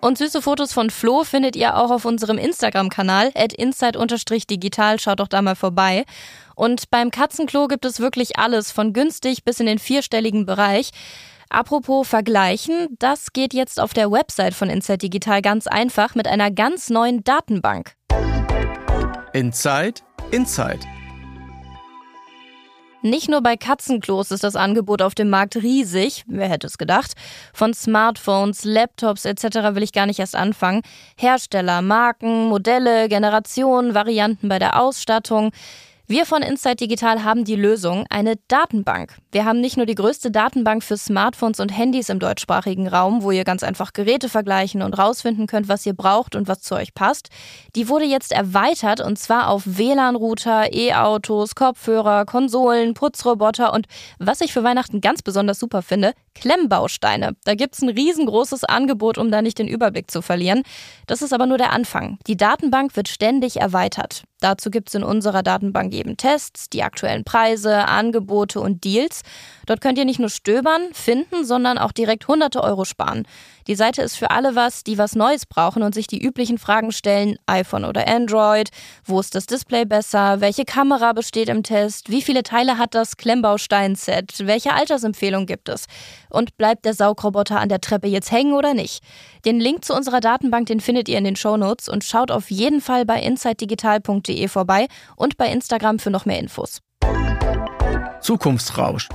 Und 0.05 0.19
süße 0.19 0.43
Fotos 0.43 0.71
von 0.71 0.91
Flo 0.91 1.23
findet 1.23 1.55
ihr 1.55 1.75
auch 1.77 1.89
auf 1.89 2.05
unserem 2.05 2.37
Instagram-Kanal, 2.37 3.31
at 3.33 3.53
inside-digital. 3.53 4.99
Schaut 4.99 5.19
doch 5.19 5.27
da 5.27 5.41
mal 5.41 5.55
vorbei. 5.55 6.05
Und 6.53 6.91
beim 6.91 7.09
Katzenklo 7.09 7.67
gibt 7.67 7.85
es 7.85 7.99
wirklich 7.99 8.37
alles, 8.37 8.71
von 8.71 8.93
günstig 8.93 9.43
bis 9.43 9.59
in 9.59 9.65
den 9.65 9.79
vierstelligen 9.79 10.45
Bereich. 10.45 10.91
Apropos 11.49 12.07
Vergleichen, 12.07 12.95
das 12.99 13.33
geht 13.33 13.55
jetzt 13.55 13.79
auf 13.79 13.95
der 13.95 14.11
Website 14.11 14.53
von 14.53 14.69
Inside 14.69 14.99
Digital 14.99 15.41
ganz 15.41 15.65
einfach 15.65 16.13
mit 16.13 16.27
einer 16.27 16.51
ganz 16.51 16.91
neuen 16.91 17.23
Datenbank. 17.23 17.93
Inside, 19.33 20.01
Inside. 20.29 20.81
Nicht 23.05 23.29
nur 23.29 23.41
bei 23.41 23.55
Katzenklos 23.55 24.31
ist 24.31 24.43
das 24.43 24.55
Angebot 24.55 25.03
auf 25.03 25.13
dem 25.13 25.29
Markt 25.29 25.57
riesig, 25.57 26.23
wer 26.25 26.49
hätte 26.49 26.65
es 26.65 26.79
gedacht. 26.79 27.13
Von 27.53 27.71
Smartphones, 27.71 28.65
Laptops 28.65 29.25
etc. 29.25 29.75
will 29.75 29.83
ich 29.83 29.93
gar 29.93 30.07
nicht 30.07 30.17
erst 30.17 30.35
anfangen. 30.35 30.81
Hersteller, 31.15 31.83
Marken, 31.83 32.47
Modelle, 32.47 33.07
Generationen, 33.07 33.93
Varianten 33.93 34.49
bei 34.49 34.57
der 34.57 34.81
Ausstattung. 34.81 35.51
Wir 36.07 36.27
von 36.27 36.43
Inside 36.43 36.75
Digital 36.75 37.23
haben 37.23 37.45
die 37.45 37.55
Lösung, 37.55 38.05
eine 38.11 38.35
Datenbank. 38.47 39.17
Wir 39.31 39.43
haben 39.43 39.59
nicht 39.59 39.75
nur 39.75 39.87
die 39.87 39.95
größte 39.95 40.29
Datenbank 40.29 40.83
für 40.83 40.97
Smartphones 40.97 41.59
und 41.59 41.75
Handys 41.75 42.09
im 42.09 42.19
deutschsprachigen 42.19 42.87
Raum, 42.87 43.23
wo 43.23 43.31
ihr 43.31 43.43
ganz 43.43 43.63
einfach 43.63 43.91
Geräte 43.91 44.29
vergleichen 44.29 44.83
und 44.83 44.93
rausfinden 44.99 45.47
könnt, 45.47 45.67
was 45.67 45.83
ihr 45.83 45.95
braucht 45.95 46.35
und 46.35 46.47
was 46.47 46.61
zu 46.61 46.75
euch 46.75 46.93
passt. 46.93 47.29
Die 47.75 47.89
wurde 47.89 48.05
jetzt 48.05 48.31
erweitert 48.31 49.01
und 49.01 49.17
zwar 49.17 49.49
auf 49.49 49.63
WLAN-Router, 49.65 50.71
E-Autos, 50.73 51.55
Kopfhörer, 51.55 52.25
Konsolen, 52.25 52.93
Putzroboter 52.93 53.73
und 53.73 53.87
was 54.19 54.41
ich 54.41 54.53
für 54.53 54.63
Weihnachten 54.63 55.01
ganz 55.01 55.23
besonders 55.23 55.57
super 55.57 55.81
finde, 55.81 56.13
Klemmbausteine. 56.35 57.35
Da 57.45 57.55
gibt's 57.55 57.81
ein 57.81 57.89
riesengroßes 57.89 58.63
Angebot, 58.63 59.17
um 59.17 59.31
da 59.31 59.41
nicht 59.41 59.57
den 59.57 59.67
Überblick 59.67 60.11
zu 60.11 60.21
verlieren. 60.21 60.61
Das 61.07 61.23
ist 61.23 61.33
aber 61.33 61.47
nur 61.47 61.57
der 61.57 61.71
Anfang. 61.71 62.19
Die 62.27 62.37
Datenbank 62.37 62.95
wird 62.95 63.07
ständig 63.07 63.57
erweitert. 63.57 64.23
Dazu 64.41 64.69
gibt's 64.69 64.93
in 64.93 65.03
unserer 65.03 65.43
Datenbank 65.43 65.93
eben 65.93 66.17
Tests, 66.17 66.69
die 66.69 66.83
aktuellen 66.83 67.23
Preise, 67.23 67.87
Angebote 67.87 68.59
und 68.59 68.83
Deals. 68.83 69.21
Dort 69.65 69.81
könnt 69.81 69.97
ihr 69.97 70.05
nicht 70.05 70.19
nur 70.19 70.29
stöbern, 70.29 70.81
finden, 70.91 71.45
sondern 71.45 71.77
auch 71.77 71.91
direkt 71.91 72.27
hunderte 72.27 72.61
Euro 72.61 72.85
sparen. 72.85 73.25
Die 73.67 73.75
Seite 73.75 74.03
ist 74.03 74.15
für 74.15 74.29
alle 74.29 74.55
was, 74.55 74.83
die 74.83 74.97
was 74.99 75.15
Neues 75.15 75.45
brauchen 75.47 75.81
und 75.81 75.95
sich 75.95 76.05
die 76.05 76.21
üblichen 76.21 76.59
Fragen 76.59 76.91
stellen, 76.91 77.37
iPhone 77.47 77.85
oder 77.85 78.07
Android, 78.07 78.69
wo 79.05 79.19
ist 79.19 79.33
das 79.33 79.47
Display 79.47 79.85
besser, 79.85 80.39
welche 80.41 80.65
Kamera 80.65 81.13
besteht 81.13 81.49
im 81.49 81.63
Test, 81.63 82.09
wie 82.11 82.21
viele 82.21 82.43
Teile 82.43 82.77
hat 82.77 82.93
das 82.93 83.17
Klemmbaustein-Set, 83.17 84.45
welche 84.45 84.73
Altersempfehlung 84.73 85.47
gibt 85.47 85.69
es? 85.69 85.85
Und 86.29 86.57
bleibt 86.57 86.85
der 86.85 86.93
Saugroboter 86.93 87.59
an 87.59 87.69
der 87.69 87.81
Treppe 87.81 88.07
jetzt 88.07 88.31
hängen 88.31 88.53
oder 88.53 88.73
nicht. 88.73 89.01
Den 89.45 89.59
Link 89.59 89.85
zu 89.85 89.95
unserer 89.95 90.19
Datenbank, 90.19 90.67
den 90.67 90.79
findet 90.79 91.07
ihr 91.09 91.17
in 91.17 91.23
den 91.23 91.35
Shownotes 91.35 91.87
und 91.87 92.03
schaut 92.03 92.29
auf 92.29 92.51
jeden 92.51 92.81
Fall 92.81 93.05
bei 93.05 93.21
insidedigital.de 94.35 94.47
vorbei 94.47 94.87
und 95.15 95.37
bei 95.37 95.51
Instagram 95.51 95.99
für 95.99 96.09
noch 96.09 96.25
mehr 96.25 96.39
Infos. 96.39 96.81
Zukunftsrausch. 98.21 99.09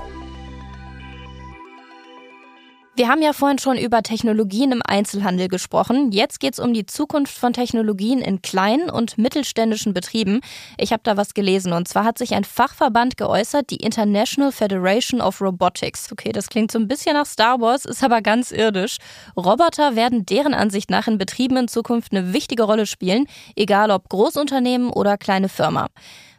Wir 2.97 3.09
haben 3.09 3.23
ja 3.23 3.33
vorhin 3.33 3.59
schon 3.59 3.79
über 3.79 4.03
Technologien 4.03 4.73
im 4.73 4.83
Einzelhandel 4.85 5.47
gesprochen. 5.47 6.11
Jetzt 6.11 6.41
geht 6.41 6.55
es 6.55 6.59
um 6.59 6.75
die 6.75 6.87
Zukunft 6.87 7.33
von 7.33 7.53
Technologien 7.53 8.21
in 8.21 8.43
kleinen 8.43 8.91
und 8.91 9.17
mittelständischen 9.17 9.95
Betrieben. 9.95 10.41
Ich 10.77 10.93
habe 10.93 11.03
da 11.05 11.17
was 11.17 11.33
gelesen 11.33 11.73
und 11.73 11.87
zwar 11.87 12.05
hat 12.05 12.19
sich 12.19 12.35
ein 12.35 12.43
Fachverband 12.43 13.17
geäußert, 13.17 13.71
die 13.71 13.77
International 13.77 14.51
Federation 14.51 15.21
of 15.21 15.41
Robotics. 15.41 16.11
Okay, 16.11 16.33
das 16.33 16.49
klingt 16.49 16.73
so 16.73 16.81
ein 16.81 16.89
bisschen 16.89 17.15
nach 17.15 17.27
Star 17.27 17.61
Wars, 17.61 17.85
ist 17.85 18.03
aber 18.03 18.23
ganz 18.23 18.51
irdisch. 18.51 18.99
Roboter 19.37 19.95
werden 19.95 20.27
deren 20.27 20.53
Ansicht 20.53 20.91
nach 20.91 21.07
in 21.07 21.17
Betrieben 21.17 21.57
in 21.57 21.69
Zukunft 21.69 22.11
eine 22.13 22.33
wichtige 22.33 22.65
Rolle 22.65 22.87
spielen, 22.87 23.27
egal 23.55 23.93
ob 23.93 24.09
Großunternehmen 24.09 24.91
oder 24.91 25.17
kleine 25.17 25.49
Firma. 25.49 25.87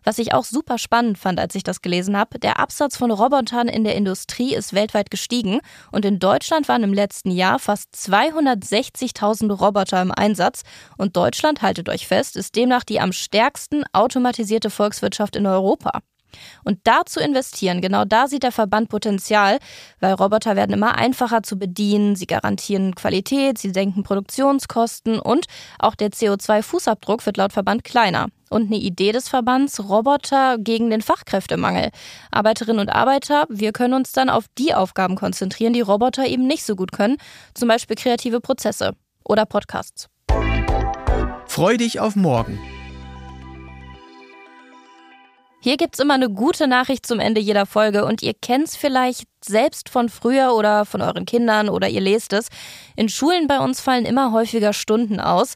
Was 0.03 0.17
ich 0.17 0.33
auch 0.33 0.43
super 0.43 0.77
spannend 0.77 1.17
fand, 1.17 1.39
als 1.39 1.53
ich 1.53 1.63
das 1.63 1.81
gelesen 1.81 2.17
habe, 2.17 2.39
der 2.39 2.59
Absatz 2.59 2.97
von 2.97 3.11
Robotern 3.11 3.67
in 3.67 3.83
der 3.83 3.95
Industrie 3.95 4.55
ist 4.55 4.73
weltweit 4.73 5.11
gestiegen 5.11 5.59
und 5.91 6.05
in 6.05 6.17
Deutschland 6.17 6.67
waren 6.67 6.83
im 6.83 6.93
letzten 6.93 7.29
Jahr 7.29 7.59
fast 7.59 7.93
260.000 7.95 9.51
Roboter 9.51 10.01
im 10.01 10.11
Einsatz 10.11 10.63
und 10.97 11.15
Deutschland, 11.15 11.61
haltet 11.61 11.87
euch 11.87 12.07
fest, 12.07 12.35
ist 12.35 12.55
demnach 12.55 12.83
die 12.83 12.99
am 12.99 13.11
stärksten 13.11 13.83
automatisierte 13.93 14.69
Volkswirtschaft 14.71 15.35
in 15.35 15.45
Europa. 15.45 16.01
Und 16.63 16.79
da 16.83 17.01
zu 17.05 17.19
investieren, 17.19 17.81
genau 17.81 18.05
da 18.05 18.27
sieht 18.27 18.43
der 18.43 18.51
Verband 18.51 18.89
Potenzial, 18.89 19.59
weil 19.99 20.13
Roboter 20.13 20.55
werden 20.55 20.73
immer 20.73 20.95
einfacher 20.95 21.43
zu 21.43 21.57
bedienen, 21.57 22.15
sie 22.15 22.27
garantieren 22.27 22.95
Qualität, 22.95 23.57
sie 23.57 23.71
senken 23.71 24.03
Produktionskosten 24.03 25.19
und 25.19 25.45
auch 25.79 25.95
der 25.95 26.09
CO2-Fußabdruck 26.09 27.25
wird 27.25 27.37
laut 27.37 27.53
Verband 27.53 27.83
kleiner. 27.83 28.27
Und 28.49 28.67
eine 28.67 28.77
Idee 28.77 29.13
des 29.13 29.29
Verbands 29.29 29.79
Roboter 29.79 30.57
gegen 30.59 30.89
den 30.89 31.01
Fachkräftemangel. 31.01 31.89
Arbeiterinnen 32.31 32.81
und 32.81 32.89
Arbeiter, 32.89 33.45
wir 33.49 33.71
können 33.71 33.93
uns 33.93 34.11
dann 34.11 34.29
auf 34.29 34.45
die 34.57 34.73
Aufgaben 34.73 35.15
konzentrieren, 35.15 35.71
die 35.71 35.81
Roboter 35.81 36.25
eben 36.27 36.47
nicht 36.47 36.65
so 36.65 36.75
gut 36.75 36.91
können, 36.91 37.15
zum 37.53 37.69
Beispiel 37.69 37.95
kreative 37.95 38.41
Prozesse 38.41 38.93
oder 39.23 39.45
Podcasts. 39.45 40.09
Freu 41.47 41.77
dich 41.77 41.99
auf 41.99 42.15
morgen. 42.15 42.59
Hier 45.63 45.77
gibt's 45.77 45.99
immer 45.99 46.15
eine 46.15 46.31
gute 46.31 46.67
Nachricht 46.67 47.05
zum 47.05 47.19
Ende 47.19 47.39
jeder 47.39 47.67
Folge 47.67 48.03
und 48.03 48.23
ihr 48.23 48.33
kennt's 48.33 48.75
vielleicht 48.75 49.27
selbst 49.45 49.89
von 49.89 50.09
früher 50.09 50.55
oder 50.55 50.85
von 50.85 51.03
euren 51.03 51.27
Kindern 51.27 51.69
oder 51.69 51.87
ihr 51.87 52.01
lest 52.01 52.33
es. 52.33 52.47
In 52.95 53.09
Schulen 53.09 53.45
bei 53.45 53.59
uns 53.59 53.79
fallen 53.79 54.05
immer 54.05 54.31
häufiger 54.31 54.73
Stunden 54.73 55.19
aus. 55.19 55.53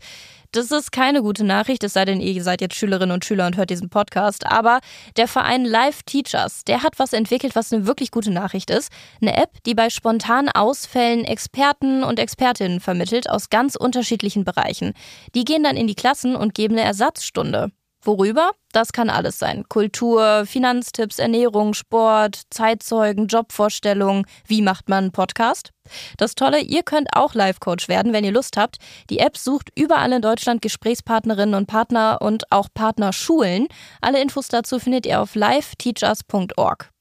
Das 0.51 0.69
ist 0.69 0.91
keine 0.91 1.23
gute 1.23 1.43
Nachricht, 1.43 1.83
es 1.83 1.93
sei 1.93 2.05
denn, 2.05 2.21
ihr 2.21 2.43
seid 2.43 2.61
jetzt 2.61 2.75
Schülerinnen 2.75 3.15
und 3.15 3.25
Schüler 3.25 3.47
und 3.47 3.57
hört 3.57 3.71
diesen 3.71 3.89
Podcast. 3.89 4.45
Aber 4.45 4.79
der 5.17 5.27
Verein 5.27 5.65
Live 5.65 6.03
Teachers, 6.03 6.63
der 6.65 6.83
hat 6.83 6.99
was 6.99 7.11
entwickelt, 7.11 7.55
was 7.55 7.73
eine 7.73 7.87
wirklich 7.87 8.11
gute 8.11 8.29
Nachricht 8.29 8.69
ist. 8.69 8.91
Eine 9.23 9.35
App, 9.35 9.63
die 9.65 9.73
bei 9.73 9.89
spontanen 9.89 10.49
Ausfällen 10.49 11.25
Experten 11.25 12.03
und 12.03 12.19
Expertinnen 12.19 12.79
vermittelt 12.79 13.27
aus 13.27 13.49
ganz 13.49 13.75
unterschiedlichen 13.75 14.45
Bereichen. 14.45 14.93
Die 15.33 15.45
gehen 15.45 15.63
dann 15.63 15.77
in 15.77 15.87
die 15.87 15.95
Klassen 15.95 16.35
und 16.35 16.53
geben 16.53 16.75
eine 16.75 16.85
Ersatzstunde. 16.85 17.71
Worüber? 18.05 18.51
Das 18.71 18.93
kann 18.93 19.09
alles 19.09 19.39
sein. 19.39 19.63
Kultur, 19.67 20.45
Finanztipps, 20.45 21.19
Ernährung, 21.19 21.73
Sport, 21.73 22.41
Zeitzeugen, 22.49 23.27
Jobvorstellungen. 23.27 24.25
Wie 24.45 24.61
macht 24.61 24.89
man 24.89 25.05
einen 25.05 25.11
Podcast? 25.11 25.71
Das 26.17 26.35
Tolle, 26.35 26.61
ihr 26.61 26.83
könnt 26.83 27.09
auch 27.15 27.33
Live-Coach 27.33 27.87
werden, 27.87 28.13
wenn 28.13 28.23
ihr 28.23 28.31
Lust 28.31 28.57
habt. 28.57 28.77
Die 29.09 29.19
App 29.19 29.37
sucht 29.37 29.69
überall 29.75 30.11
in 30.11 30.21
Deutschland 30.21 30.61
Gesprächspartnerinnen 30.61 31.55
und 31.55 31.67
Partner 31.67 32.19
und 32.21 32.51
auch 32.51 32.67
Partnerschulen. 32.73 33.67
Alle 34.01 34.21
Infos 34.21 34.47
dazu 34.47 34.79
findet 34.79 35.05
ihr 35.05 35.21
auf 35.21 35.35
liveteachers.org. 35.35 36.91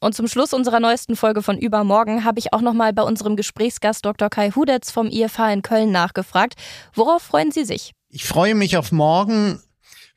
Und 0.00 0.14
zum 0.14 0.28
Schluss 0.28 0.52
unserer 0.52 0.80
neuesten 0.80 1.16
Folge 1.16 1.42
von 1.42 1.58
Übermorgen 1.58 2.24
habe 2.24 2.38
ich 2.38 2.52
auch 2.52 2.60
nochmal 2.60 2.92
bei 2.92 3.02
unserem 3.02 3.34
Gesprächsgast 3.34 4.04
Dr. 4.04 4.28
Kai 4.28 4.50
Hudetz 4.50 4.90
vom 4.90 5.08
IFH 5.08 5.52
in 5.52 5.62
Köln 5.62 5.90
nachgefragt. 5.90 6.54
Worauf 6.94 7.22
freuen 7.22 7.50
Sie 7.50 7.64
sich? 7.64 7.92
Ich 8.10 8.24
freue 8.24 8.54
mich 8.54 8.76
auf 8.76 8.92
morgen, 8.92 9.60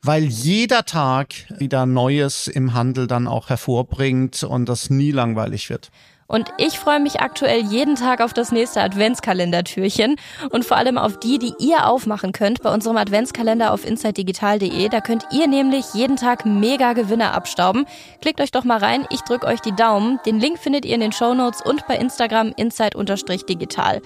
weil 0.02 0.24
jeder 0.24 0.84
Tag 0.84 1.34
wieder 1.58 1.86
Neues 1.86 2.46
im 2.46 2.74
Handel 2.74 3.06
dann 3.06 3.26
auch 3.26 3.48
hervorbringt 3.48 4.42
und 4.42 4.68
das 4.68 4.90
nie 4.90 5.10
langweilig 5.10 5.70
wird. 5.70 5.90
Und 6.30 6.48
ich 6.58 6.78
freue 6.78 7.00
mich 7.00 7.20
aktuell 7.20 7.64
jeden 7.64 7.96
Tag 7.96 8.20
auf 8.20 8.32
das 8.32 8.52
nächste 8.52 8.80
Adventskalendertürchen 8.82 10.14
und 10.50 10.64
vor 10.64 10.76
allem 10.76 10.96
auf 10.96 11.18
die, 11.18 11.40
die 11.40 11.54
ihr 11.58 11.88
aufmachen 11.88 12.30
könnt 12.30 12.62
bei 12.62 12.72
unserem 12.72 12.98
Adventskalender 12.98 13.72
auf 13.72 13.84
insidedigital.de. 13.84 14.88
Da 14.90 15.00
könnt 15.00 15.26
ihr 15.32 15.48
nämlich 15.48 15.86
jeden 15.92 16.14
Tag 16.14 16.46
mega 16.46 16.92
Gewinner 16.92 17.34
abstauben. 17.34 17.84
Klickt 18.20 18.40
euch 18.40 18.52
doch 18.52 18.62
mal 18.62 18.78
rein, 18.78 19.06
ich 19.10 19.22
drücke 19.22 19.48
euch 19.48 19.60
die 19.60 19.74
Daumen. 19.74 20.20
Den 20.24 20.38
Link 20.38 20.60
findet 20.60 20.84
ihr 20.84 20.94
in 20.94 21.00
den 21.00 21.10
Shownotes 21.10 21.62
und 21.62 21.84
bei 21.88 21.96
Instagram 21.96 22.52
inside-digital. 22.56 24.00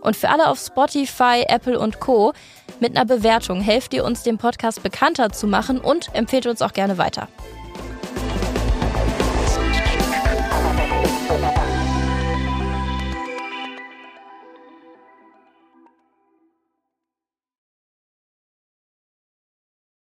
Und 0.00 0.16
für 0.16 0.28
alle 0.28 0.48
auf 0.48 0.58
Spotify, 0.58 1.44
Apple 1.48 1.78
und 1.78 2.00
Co. 2.00 2.32
mit 2.80 2.96
einer 2.96 3.04
Bewertung 3.04 3.60
helft 3.60 3.92
ihr 3.94 4.04
uns, 4.04 4.22
den 4.22 4.38
Podcast 4.38 4.82
bekannter 4.82 5.30
zu 5.30 5.46
machen 5.46 5.78
und 5.78 6.14
empfehlt 6.14 6.46
uns 6.46 6.62
auch 6.62 6.72
gerne 6.72 6.98
weiter. 6.98 7.28